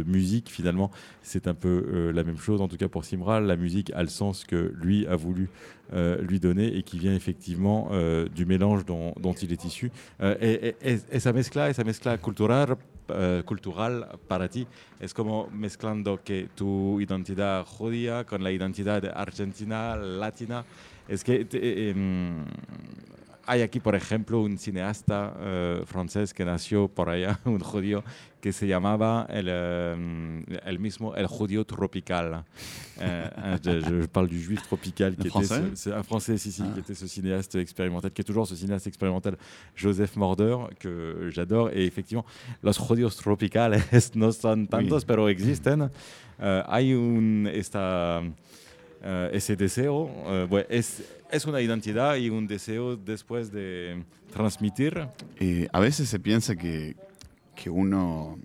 [0.06, 2.62] musique finalement c'est un peu euh, la même chose.
[2.62, 5.50] En tout cas pour Simra, la musique a le sens que lui a voulu
[5.94, 9.92] euh, lui donner et qui vient effectivement euh, du mélange dont, il est issu.
[10.22, 12.78] Euh, et, et- esa mezcla, esa mezcla cultural,
[13.10, 14.68] eh, cultural para ti
[15.00, 20.66] es como mezclando que tu identidad judía con la identidad argentina, latina.
[21.08, 22.46] Es que te- em,
[23.46, 28.04] hay aquí, por ejemplo, un cineasta eh, francés que nació por allá, un judío,
[28.44, 32.44] que se llamaba el, eh, el mismo El Judío Tropical.
[33.00, 36.62] Euh, un- je, je parle du juif tropical, qui était ce- un français, si, si,
[36.62, 36.72] Ah.
[36.74, 39.38] qui était ce cinéaste expérimental, qui est toujours ce cinéaste expérimental,
[39.78, 41.70] Joseph Morder, que j'adore.
[41.74, 42.26] Et effectivement,
[42.62, 43.76] los judíos tropicales
[44.16, 45.08] no son tantos, Oui.
[45.08, 45.90] pero existen.
[46.42, 48.22] Euh, hay un, esta,
[49.04, 51.02] eh, ese deseo, eh, bueno, es,
[51.32, 54.04] es una identidad y un deseo después de
[54.34, 55.08] transmitir.
[55.40, 56.96] Eh, a veces se piensa que,
[57.56, 58.40] que uno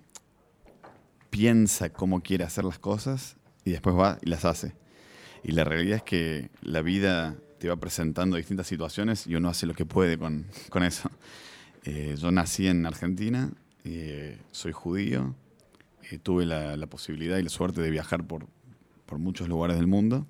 [1.29, 4.73] piensa cómo quiere hacer las cosas y después va y las hace.
[5.43, 9.65] Y la realidad es que la vida te va presentando distintas situaciones y uno hace
[9.65, 11.09] lo que puede con, con eso.
[11.85, 13.51] Eh, yo nací en Argentina,
[13.83, 15.35] eh, soy judío,
[16.11, 18.47] eh, tuve la, posibilidad y la suerte de viajar por,
[19.05, 20.25] por muchos lugares del mundo.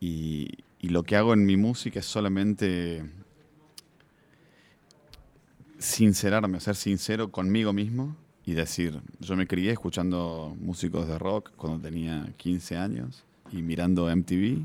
[0.00, 0.48] Y
[0.80, 3.04] lo que hago en mi música es solamente
[5.78, 11.80] sincerarme, ser sincero conmigo mismo y decir, yo me crié escuchando músicos de rock cuando
[11.80, 14.64] tenía 15 años y mirando MTV.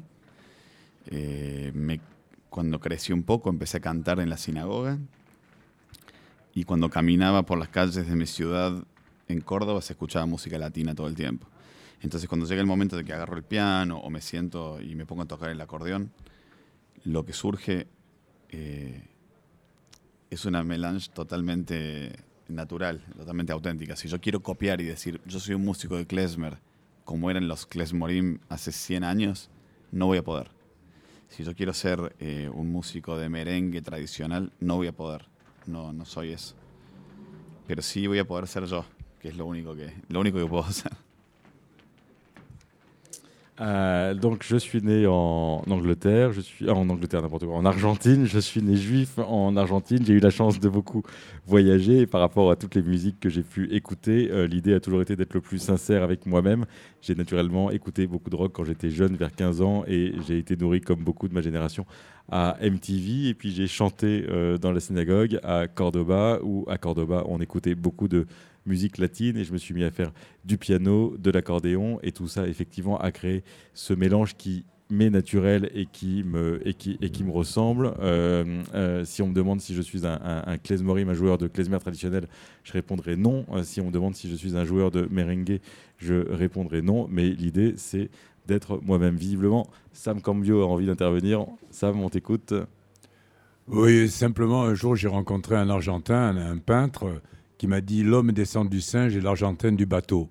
[1.08, 1.99] Eh,
[2.49, 4.97] cuando crecí un poco empecé a cantar en la sinagoga
[6.53, 8.84] y cuando caminaba por las calles de mi ciudad
[9.28, 11.47] en Córdoba se escuchaba música latina todo el tiempo.
[12.01, 15.05] Entonces cuando llega el momento de que agarro el piano o me siento y me
[15.05, 16.11] pongo a tocar el acordeón,
[17.05, 17.88] lo que surge
[18.49, 19.03] eh,
[20.34, 22.12] es una melange totalmente
[22.48, 23.96] natural, totalmente auténtica.
[23.96, 26.60] Si yo quiero copiar y decir, yo soy un músico de klezmer,
[27.04, 29.50] como eran los klezmorim hace 100 años,
[29.92, 30.50] no voy a poder.
[31.30, 35.26] Si yo quiero ser eh, un músico de merengue tradicional, no voy a poder.
[35.66, 36.56] No, no soy eso.
[37.68, 38.86] Pero sí voy a poder ser yo,
[39.20, 40.92] que es lo único que, lo único que puedo hacer.
[43.62, 48.26] Euh, donc je suis né en Angleterre, je suis en Angleterre n'importe quoi, en Argentine.
[48.26, 50.04] Je suis né juif en Argentine.
[50.06, 51.04] J'ai eu la chance de beaucoup
[51.45, 55.01] voyager par rapport à toutes les musiques que j'ai pu écouter, euh, l'idée a toujours
[55.01, 56.66] été d'être le plus sincère avec moi-même.
[57.01, 60.56] J'ai naturellement écouté beaucoup de rock quand j'étais jeune, vers 15 ans, et j'ai été
[60.56, 61.86] nourri comme beaucoup de ma génération
[62.32, 63.30] à MTV.
[63.30, 67.76] Et puis j'ai chanté euh, dans la synagogue à Cordoba, où à Cordoba on écoutait
[67.76, 68.26] beaucoup de
[68.66, 70.11] musique latine et je me suis mis à faire
[70.45, 73.43] du piano, de l'accordéon et tout ça effectivement a créé
[73.74, 77.93] ce mélange qui m'est naturel et qui me, et qui, et qui me ressemble.
[77.99, 81.38] Euh, euh, si on me demande si je suis un, un, un klezmorim, un joueur
[81.38, 82.28] de klezmer traditionnel,
[82.64, 83.45] je répondrai non.
[83.51, 85.59] Euh, si on me demande si je suis un joueur de merengue,
[85.97, 87.07] je répondrai non.
[87.09, 88.09] Mais l'idée, c'est
[88.45, 89.16] d'être moi-même.
[89.16, 91.45] Visiblement, Sam Cambio a envie d'intervenir.
[91.72, 92.53] Sam, on t'écoute.
[93.68, 97.22] Oui, simplement, un jour, j'ai rencontré un Argentin, un peintre,
[97.64, 100.30] qui m'a dit L'homme descend du singe et l'Argentin du bateau.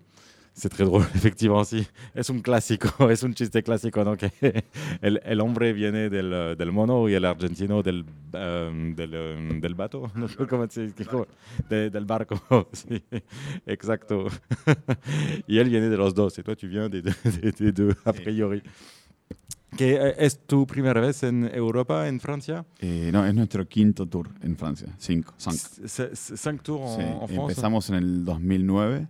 [0.52, 1.86] C'est très drôle, effectivement, sí.
[2.14, 4.18] Es un clásico, es un chiste clásico, ¿no?
[4.18, 4.30] Que
[5.00, 8.04] el, el hombre viene del, del mono y el argentino del,
[8.34, 11.26] um, del, um, del bato, no sé cómo se dice, ¿cómo?
[11.70, 13.02] De, del barco, sí,
[13.64, 14.26] exacto.
[15.46, 17.94] y él viene de los dos, et toi tu viens des deux, des, des deux
[18.04, 18.62] a priori.
[19.76, 22.64] ¿Qué, eh, ¿Es tu primera vez en Europa, en Francia?
[22.78, 24.88] Eh, no, es nuestro quinto tour en Francia.
[24.98, 25.34] Cinco.
[25.38, 25.54] Cinq.
[25.54, 29.08] C- c- Cinq tours en, Sí, en France empezamos en el 2009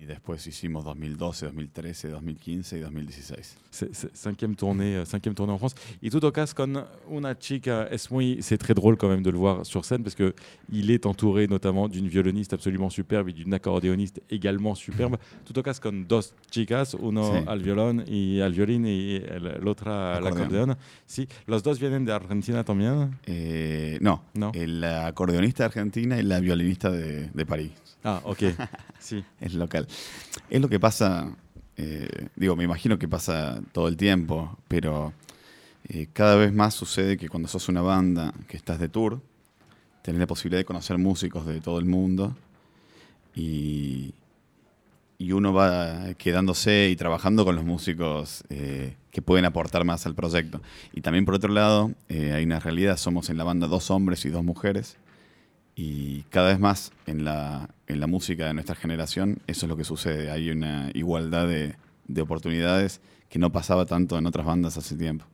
[0.00, 3.56] y después hicimos 2012, 2013, 2015 y 2016.
[3.70, 5.74] C'est- c'est cinquième tournée, euh, cinquième tournée en France.
[6.00, 9.36] Y tú tocas con una chica, es muy, c'est très drôle quand même de le
[9.36, 10.34] voir sur scène parce que
[10.72, 15.18] il est entouré notamment d'une violoniste absolument superbe et d'une accordéoniste également superbe.
[15.44, 17.44] tú tocas con dos chicas, uno Sí.
[17.46, 19.20] al violón y al violín y
[19.60, 20.76] l'otra al acordeón.
[21.06, 23.18] Sí, los dos vienen de Argentina también.
[23.26, 24.50] Eh, no, No.
[24.54, 27.72] el acordeonista de Argentina y la violinista de, de París.
[28.02, 28.38] Ah, ok.
[28.98, 29.22] sí.
[29.40, 29.86] Es local.
[30.48, 31.36] Es lo que pasa,
[31.76, 35.12] eh, digo, me imagino que pasa todo el tiempo, pero
[35.88, 39.20] eh, cada vez más sucede que cuando sos una banda que estás de tour,
[40.02, 42.34] tenés la posibilidad de conocer músicos de todo el mundo
[43.34, 44.14] y,
[45.18, 50.14] y uno va quedándose y trabajando con los músicos eh, que pueden aportar más al
[50.14, 50.62] proyecto.
[50.92, 54.30] Y también por otro lado, hay una realidad, somos en la banda dos hombres y
[54.30, 54.96] dos mujeres.
[55.82, 59.78] Y cada vez más en la, en la música de nuestra generación, eso es lo
[59.78, 60.30] que sucede.
[60.30, 61.74] Hay una igualdad de,
[62.06, 63.00] de oportunidades
[63.30, 65.24] que no pasaba tanto en otras bandas hace tiempo.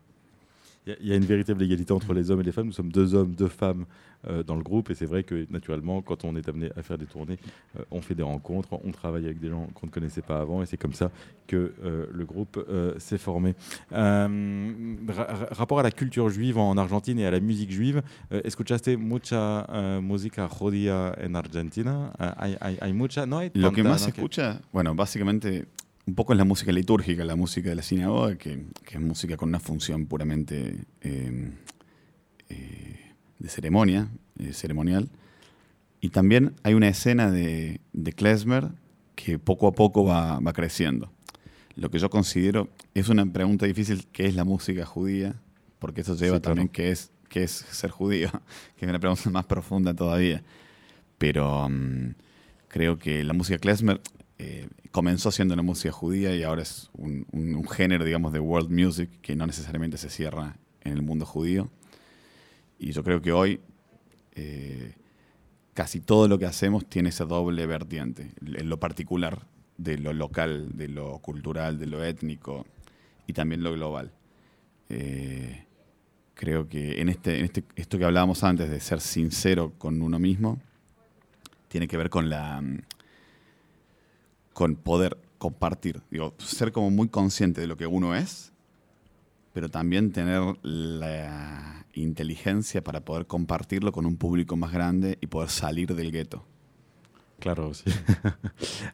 [0.87, 2.66] Il y a- il y, a une véritable égalité entre les hommes et les femmes.
[2.66, 3.87] Nous sommes deux hommes, deux femmes
[4.28, 4.89] euh, dans le groupe.
[4.91, 7.39] Et c'est vrai que naturellement, quand on est amené à faire des tournées,
[7.78, 10.62] euh, on fait des rencontres, on travaille avec des gens qu'on ne connaissait pas avant.
[10.62, 11.11] Et c'est comme ça
[11.49, 12.64] que euh, le groupe
[12.99, 13.55] s'est formé.
[13.91, 18.03] Ra- ra- rapport à la culture juive en Argentine et à la musique juive,
[18.45, 19.66] escuchaste mucha
[20.01, 22.12] música judía en Argentina?
[22.20, 23.39] Euh, hay, hay- hay mucha, ¿no?
[23.39, 25.66] hay Lo que más escucha, bueno, básicamente
[26.07, 29.37] un poco es la música litúrgica, la música de la sinagoga, que, que es música
[29.37, 31.51] con una función puramente eh,
[32.49, 35.09] eh, de ceremonia, eh, ceremonial.
[36.01, 38.69] Y también hay una escena de, de klezmer
[39.17, 41.11] que poco a poco va, va creciendo.
[41.75, 45.35] Lo que yo considero es una pregunta difícil, ¿qué es la música judía?
[45.81, 46.41] Porque eso lleva Sí, claro.
[46.41, 48.31] también qué es, qué es ser judío,
[48.79, 50.45] que es una pregunta más profunda todavía.
[51.19, 52.15] Pero mm,
[52.69, 54.01] creo que la música klezmer
[54.39, 58.41] eh, comenzó siendo una música judía y ahora es un, un- un género, digamos, de
[58.41, 61.70] world music que no necesariamente se cierra en el mundo judío.
[62.78, 63.61] Y yo creo que hoy
[64.34, 64.95] eh,
[65.74, 69.47] casi todo lo que hacemos tiene esa doble vertiente, en lo particular
[69.78, 72.66] de lo local, de lo cultural, de lo étnico
[73.26, 74.12] y también lo global.
[74.89, 75.64] Eh,
[76.34, 80.18] creo que en este, en este, esto que hablábamos antes de ser sincero con uno
[80.18, 80.59] mismo,
[81.68, 82.78] tiene que ver con la mm,
[84.57, 88.55] con poder compartir, digo, ser como muy consciente de lo que uno es,
[89.53, 95.51] pero también tener la inteligencia para poder compartirlo con un público más grande y poder
[95.51, 96.47] salir del gueto.
[97.41, 97.84] Claro, aussi.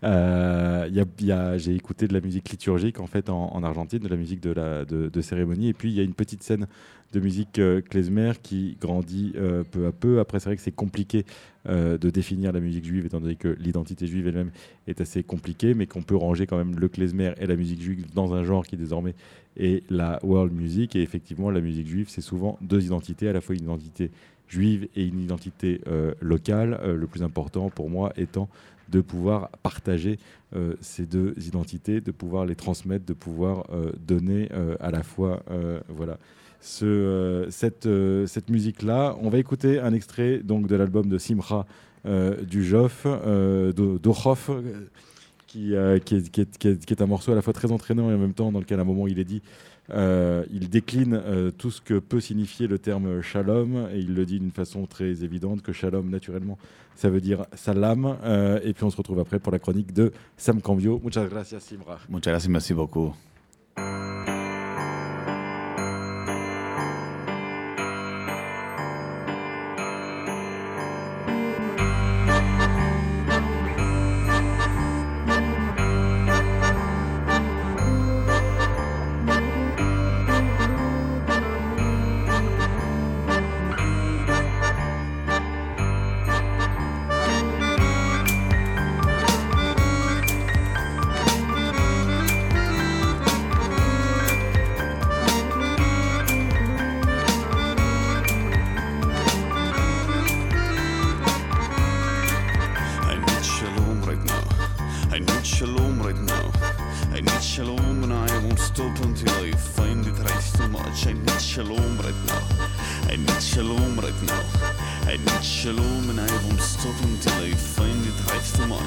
[0.05, 3.29] Euh, il y a- il y a- J'ai écouté de la musique liturgique en fait
[3.29, 6.43] en, en Argentine, de la musique de cérémonie, et puis il y a une petite
[6.43, 6.67] scène
[7.13, 10.19] de musique euh, klezmer qui grandit euh, peu à peu.
[10.19, 11.25] Après, c'est vrai que c'est compliqué
[11.69, 14.51] euh, de définir la musique juive, étant donné que l'identité juive elle-même
[14.87, 18.07] est assez compliquée, mais qu'on peut ranger quand même le klezmer et la musique juive
[18.15, 19.15] dans un genre qui désormais
[19.59, 20.97] est la world music.
[20.97, 24.11] Et effectivement, la musique juive, c'est souvent deux identités, à la fois une identité
[24.53, 28.49] juive et une identité euh, locale, euh, le plus important pour moi étant
[28.91, 30.19] de pouvoir partager
[30.55, 33.65] euh, ces deux identités, de pouvoir les transmettre, de pouvoir
[34.07, 34.51] donner
[34.81, 35.43] à la fois
[35.89, 36.19] voilà
[36.61, 37.89] cette,
[38.27, 39.17] cette musique là.
[39.23, 41.67] On va écouter un extrait donc de l'album de Simra
[42.05, 44.51] du Joff d'Orof.
[45.47, 48.79] Qui, est, un morceau à la fois très entraînant et en même temps dans lequel
[48.79, 49.43] à un moment il est dit
[49.93, 54.25] euh, il décline euh, tout ce que peut signifier le terme shalom et il le
[54.25, 56.59] dit d'une façon très évidente que shalom, naturellement,
[56.95, 58.17] ça veut dire salam.
[58.25, 61.01] Euh, et puis on se retrouve après pour la chronique de Sam Cambio.
[61.03, 61.99] Muchas gracias, Simra.
[62.09, 63.15] Muchas gracias, merci beaucoup.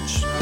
[0.06, 0.35] much.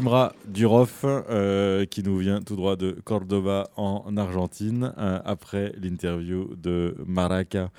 [0.00, 6.54] Simra Duroff, euh, qui nous vient tout droit de Cordoba en Argentine, euh, après l'interview
[6.56, 7.70] de Maraca,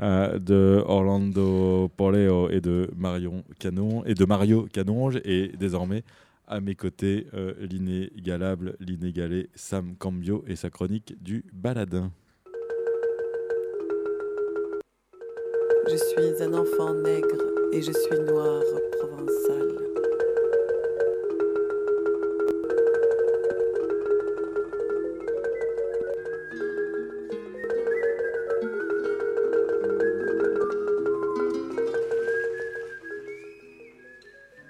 [0.00, 6.02] euh, de Orlando Poleo et de Marion Canon, et de Mario Canonge, et désormais
[6.48, 7.26] à mes côtés
[7.60, 12.10] l'inégalable, l'inégalé Sam Cambio et sa chronique du Baladin.
[15.90, 18.62] Je suis un enfant nègre et je suis noir
[18.98, 19.85] provençal.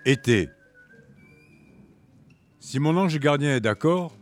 [0.09, 0.51] Été.
[2.61, 4.17] Si mon ange gardien est d'accord,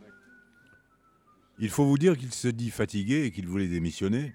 [1.59, 4.33] il faut vous dire qu'il se dit fatigué et qu'il voulait démissionner.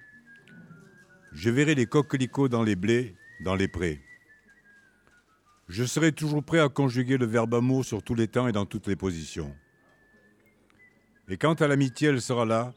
[1.33, 4.01] Je verrai les coquelicots dans les blés, dans les prés.
[5.67, 8.65] Je serai toujours prêt à conjuguer le verbe amour sur tous les temps et dans
[8.65, 9.53] toutes les positions.
[11.29, 12.73] Et quant à l'amitié, elle sera là,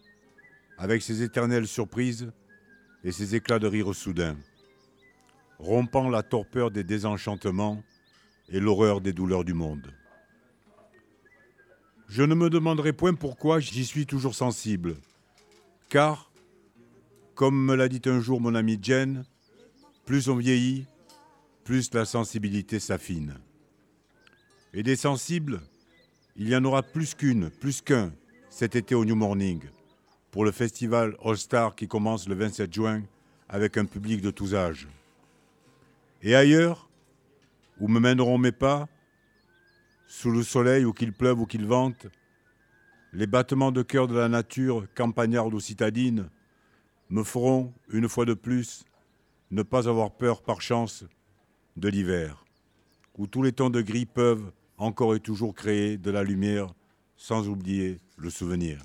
[0.79, 2.31] avec ses éternelles surprises
[3.03, 4.35] et ses éclats de rire soudains,
[5.59, 7.83] rompant la torpeur des désenchantements
[8.53, 9.91] et l'horreur des douleurs du monde.
[12.07, 14.95] Je ne me demanderai point pourquoi j'y suis toujours sensible,
[15.89, 16.31] car,
[17.33, 19.25] comme me l'a dit un jour mon ami Jen,
[20.05, 20.85] plus on vieillit,
[21.63, 23.39] plus la sensibilité s'affine.
[24.75, 25.61] Et des sensibles,
[26.35, 28.13] il y en aura plus qu'une, plus qu'un,
[28.51, 29.61] cet été au New Morning,
[30.29, 33.01] pour le festival All Star qui commence le 27 juin
[33.49, 34.87] avec un public de tous âges.
[36.21, 36.87] Et ailleurs,
[37.79, 38.87] où me mèneront mes pas,
[40.07, 42.07] sous le soleil ou qu'il pleuve ou qu'il vente,
[43.13, 46.29] les battements de cœur de la nature, campagnarde ou citadine,
[47.09, 48.85] me feront, une fois de plus,
[49.51, 51.05] ne pas avoir peur par chance
[51.77, 52.45] de l'hiver,
[53.17, 56.73] où tous les temps de gris peuvent encore et toujours créer de la lumière
[57.15, 58.79] sans oublier le souvenir.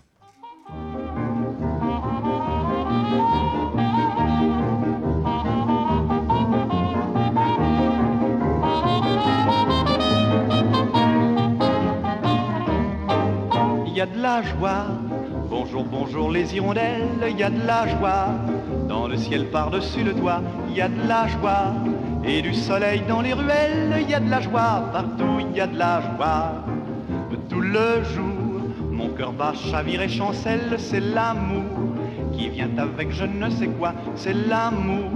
[13.98, 14.86] Y a de la joie.
[15.50, 18.28] Bonjour, bonjour les hirondelles, il y a de la joie.
[18.88, 21.72] Dans le ciel par-dessus le toit, il y a de la joie.
[22.24, 24.84] Et du soleil dans les ruelles, il y a de la joie.
[24.92, 26.64] Partout, il y a de la joie.
[27.48, 28.60] Tout le jour,
[28.92, 31.64] mon cœur bat, chavire et chancelle, c'est l'amour
[32.34, 35.10] qui vient avec je ne sais quoi, c'est l'amour.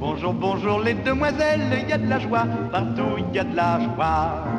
[0.00, 2.46] Bonjour, bonjour les demoiselles, il y a de la joie.
[2.72, 4.55] Partout, il y a de la joie.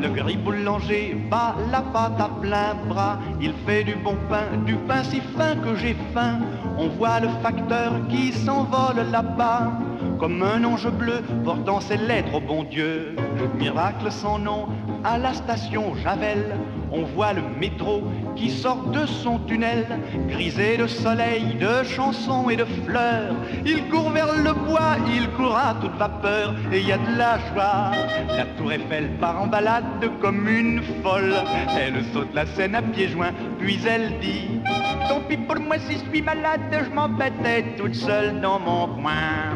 [0.00, 3.18] Le gris boulanger bat la pâte à plein bras.
[3.40, 6.40] Il fait du bon pain, du pain si fin que j'ai faim.
[6.78, 9.72] On voit le facteur qui s'envole là-bas.
[10.18, 13.16] Comme un ange bleu portant ses lettres au bon Dieu.
[13.58, 14.68] Miracle sans nom
[15.04, 16.56] à la station Javel.
[16.92, 18.04] On voit le métro
[18.36, 19.86] qui sort de son tunnel,
[20.28, 23.34] grisé de soleil, de chansons et de fleurs.
[23.64, 27.18] Il court vers le bois, il court à toute vapeur, et il y a de
[27.18, 27.90] la joie.
[28.36, 29.84] La tour Eiffel part en balade
[30.20, 31.34] comme une folle.
[31.76, 34.60] Elle saute la scène à pieds joints, puis elle dit
[35.08, 39.54] Tant pis pour moi si je suis malade, je m'embêtais toute seule dans mon coin.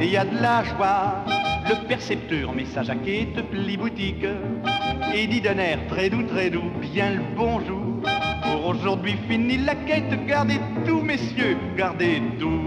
[0.00, 1.24] Et il y a de la joie.
[1.66, 4.26] Le percepteur met sa jaquette pli boutique
[5.14, 7.80] et dit d'un air très doux, très doux, bien le bonjour.
[8.42, 12.60] Pour aujourd'hui fini la quête, gardez tout, messieurs, gardez tout.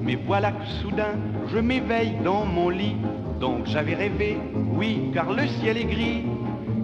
[0.00, 1.18] Mais voilà que soudain,
[1.48, 2.96] je m'éveille dans mon lit.
[3.40, 6.24] Donc j'avais rêvé, oui, car le ciel est gris.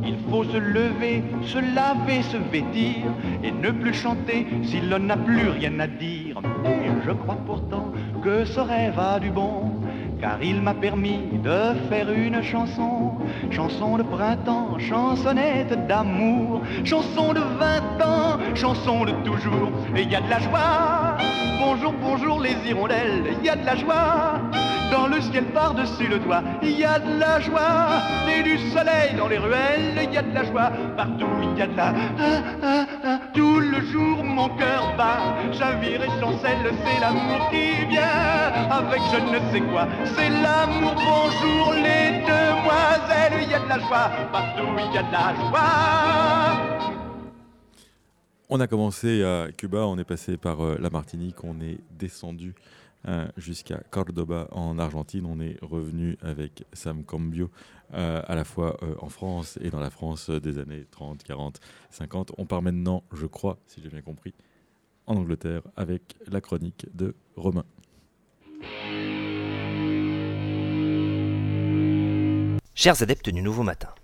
[0.04, 3.04] Il faut se lever, se laver, se vêtir
[3.44, 6.40] et ne plus chanter si l'on n'a plus rien à dire.
[6.64, 7.92] Et je crois pourtant
[8.24, 9.79] que ce rêve a du bon
[10.20, 13.14] car il m'a permis de faire une chanson,
[13.50, 20.16] chanson de printemps, chansonnette d'amour, chanson de 20 ans, chanson de toujours, et il y
[20.16, 21.16] a de la joie.
[21.58, 24.40] Bonjour, bonjour les hirondelles, il y a de la joie.
[24.90, 28.02] Dans le ciel par-dessus le toit, il y a de la joie.
[28.28, 30.70] Et du soleil dans les ruelles, il y a de la joie.
[30.96, 31.94] Partout, il y a de la...
[32.18, 33.20] Ah, ah, ah.
[33.32, 35.36] Tout le jour, mon cœur bat.
[35.52, 38.70] Chavire et chancelle, c'est l'amour qui vient.
[38.70, 39.86] Avec je ne sais quoi,
[40.16, 40.94] c'est l'amour.
[40.94, 44.10] Bonjour les demoiselles, il y a de la joie.
[44.32, 46.80] Partout, il y a de la joie.
[48.48, 52.52] On a commencé à Cuba, on est passé par euh, la Martinique, on est descendu
[53.08, 55.24] euh, jusqu'à Cordoba en Argentine.
[55.24, 57.50] On est revenu avec Sam Cambio
[57.94, 61.60] euh, à la fois euh, en France et dans la France des années 30, 40,
[61.90, 62.32] 50.
[62.36, 64.34] On part maintenant, je crois, si j'ai bien compris,
[65.06, 67.64] en Angleterre avec la chronique de Romain.
[72.74, 73.94] Chers adeptes du Nouveau Matin,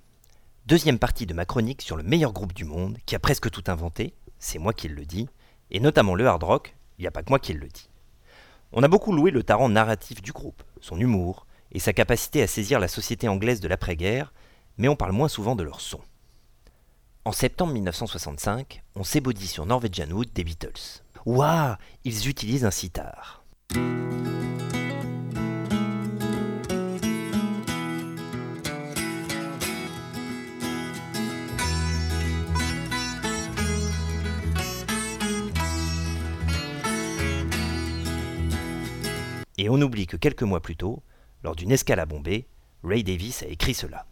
[0.64, 3.64] deuxième partie de ma chronique sur le meilleur groupe du monde qui a presque tout
[3.68, 5.28] inventé, c'est moi qui le dis,
[5.70, 7.90] et notamment le hard rock, il n'y a pas que moi qui le dis.
[8.78, 12.46] On a beaucoup loué le talent narratif du groupe, son humour et sa capacité à
[12.46, 14.34] saisir la société anglaise de l'après-guerre,
[14.76, 16.00] mais on parle moins souvent de leur son.
[17.24, 21.00] En septembre 1965, on s'ébaudit sur Norwegian Wood des Beatles.
[21.24, 23.46] Ouah, ils utilisent un sitar.
[39.58, 41.02] Et on oublie que quelques mois plus tôt,
[41.42, 42.46] lors d'une escale à Bombay,
[42.84, 44.06] Ray Davis a écrit cela.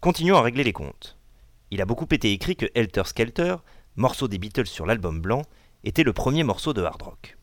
[0.00, 1.16] Continuons à régler les comptes.
[1.70, 3.56] Il a beaucoup été écrit que Helter Skelter,
[3.96, 5.42] morceau des Beatles sur l'album blanc,
[5.84, 7.38] était le premier morceau de hard rock.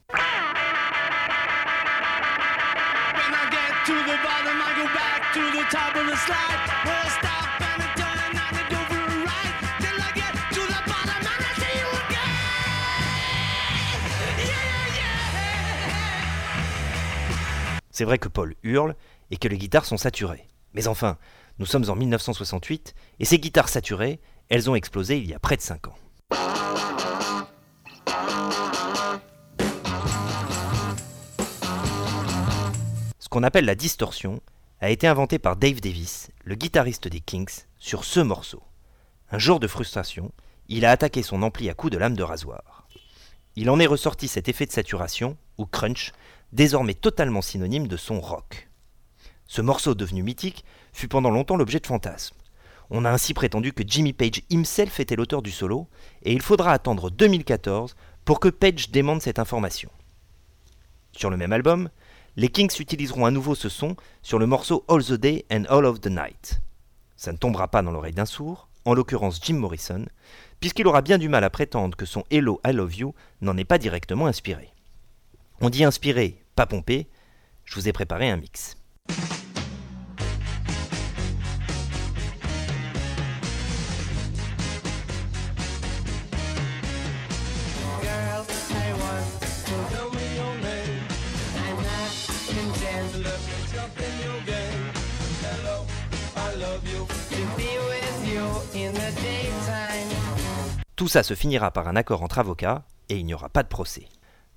[17.91, 18.95] C'est vrai que Paul hurle
[19.29, 20.47] et que les guitares sont saturées.
[20.73, 21.17] Mais enfin,
[21.59, 25.57] nous sommes en 1968 et ces guitares saturées, elles ont explosé il y a près
[25.57, 25.95] de 5 ans.
[33.19, 34.39] Ce qu'on appelle la distorsion
[34.81, 38.63] a été inventé par Dave Davis, le guitariste des Kings, sur ce morceau.
[39.29, 40.31] Un jour de frustration,
[40.69, 42.87] il a attaqué son ampli à coups de lame de rasoir.
[43.55, 46.13] Il en est ressorti cet effet de saturation, ou crunch,
[46.53, 48.69] désormais totalement synonyme de son rock.
[49.47, 50.63] Ce morceau devenu mythique
[50.93, 52.37] fut pendant longtemps l'objet de fantasmes.
[52.89, 55.87] On a ainsi prétendu que Jimmy Page himself était l'auteur du solo,
[56.23, 59.91] et il faudra attendre 2014 pour que Page démente cette information.
[61.11, 61.89] Sur le même album,
[62.35, 65.85] les Kings utiliseront à nouveau ce son sur le morceau All the Day and All
[65.85, 66.61] of the Night.
[67.15, 70.05] Ça ne tombera pas dans l'oreille d'un sourd, en l'occurrence Jim Morrison,
[70.59, 73.65] puisqu'il aura bien du mal à prétendre que son Hello I Love You n'en est
[73.65, 74.69] pas directement inspiré.
[75.61, 77.07] On dit inspiré, pas pompé,
[77.65, 78.77] je vous ai préparé un mix.
[100.99, 103.69] Tout ça se finira par un accord entre avocats et il n'y aura pas de
[103.69, 104.09] procès.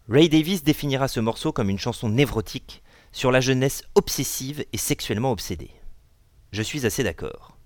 [0.09, 2.83] Ray Davis définira ce morceau comme une chanson névrotique
[3.13, 5.71] sur la jeunesse obsessive et sexuellement obsédée.
[6.51, 7.57] Je suis assez d'accord.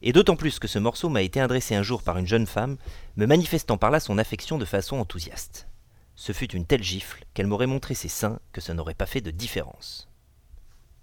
[0.00, 2.78] Et d'autant plus que ce morceau m'a été adressé un jour par une jeune femme,
[3.16, 5.68] me manifestant par là son affection de façon enthousiaste.
[6.14, 9.20] Ce fut une telle gifle qu'elle m'aurait montré ses seins que ça n'aurait pas fait
[9.20, 10.08] de différence.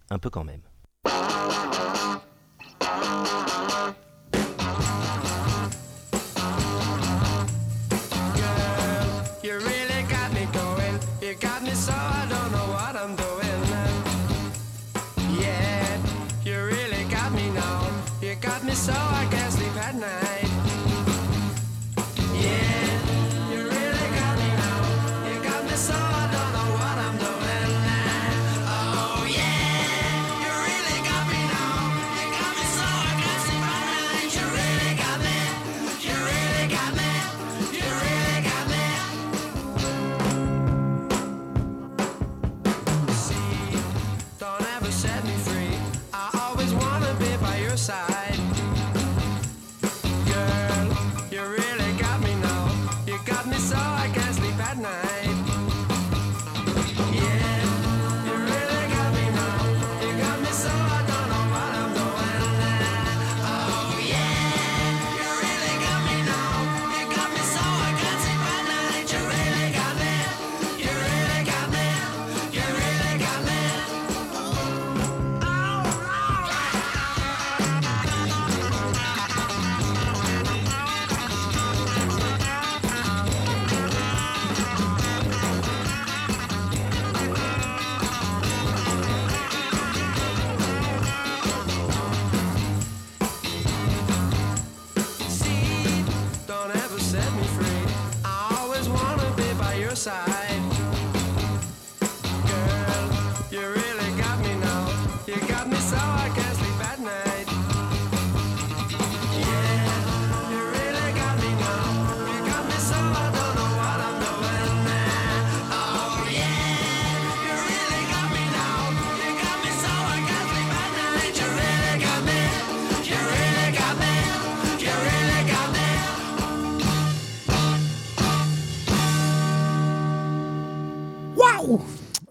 [0.10, 0.64] Un peu quand même.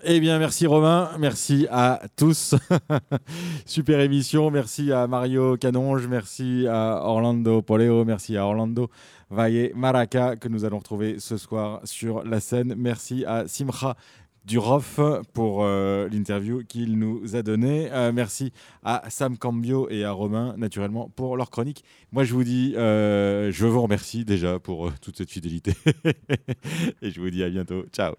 [0.02, 2.54] Eh bien, merci Romain, merci à tous.
[3.66, 8.88] Super émission, merci à Mario Canonge, merci à Orlando Poleo, merci à Orlando
[9.28, 12.74] Valle Maraca que nous allons retrouver ce soir sur la scène.
[12.78, 13.94] Merci à Simcha
[14.44, 15.00] Duroff
[15.32, 17.90] pour euh, l'interview qu'il nous a donnée.
[17.92, 21.84] Euh, merci à Sam Cambio et à Romain, naturellement, pour leur chronique.
[22.12, 25.74] Moi, je vous dis, euh, je vous remercie déjà pour toute cette fidélité.
[27.02, 27.84] et je vous dis à bientôt.
[27.92, 28.14] Ciao.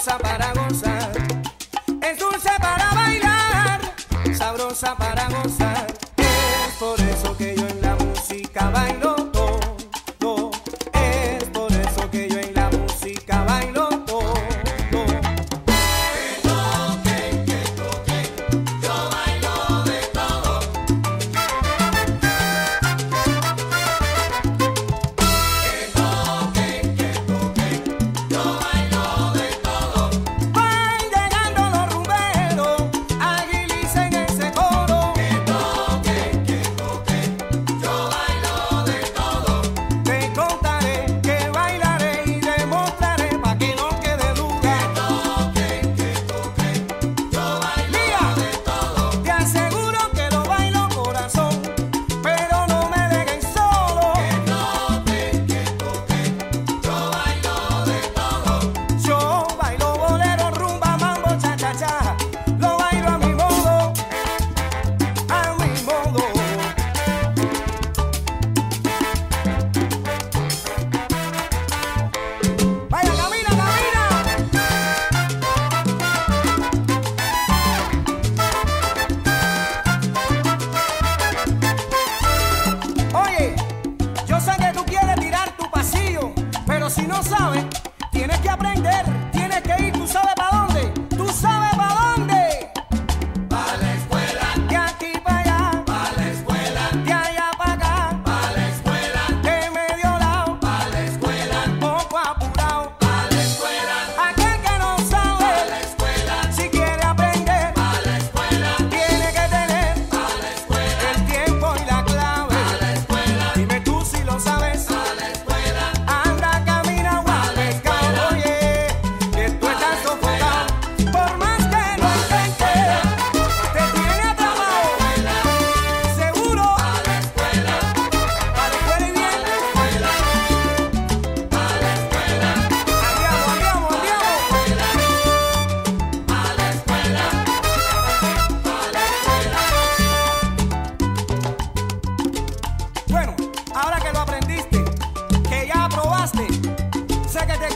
[0.00, 1.12] sabrosa para gozar,
[2.02, 3.80] es dulce para bailar,
[4.34, 5.99] sabrosa para gozar.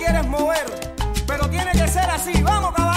[0.05, 0.67] quieres mover,
[1.27, 2.43] pero tiene que ser así.
[2.43, 2.94] Vamos, caballo.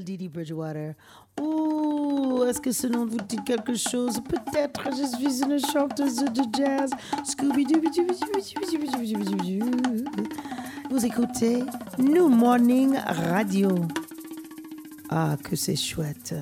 [0.00, 0.94] Didi Bridgewater.
[1.40, 4.20] Oh, est-ce que ce nom vous dit quelque chose?
[4.28, 6.90] Peut-être je suis une chanteuse de jazz.
[7.24, 7.66] scooby
[10.90, 11.64] Vous écoutez
[11.98, 13.70] New Morning Radio.
[15.10, 16.34] Ah, que c'est chouette.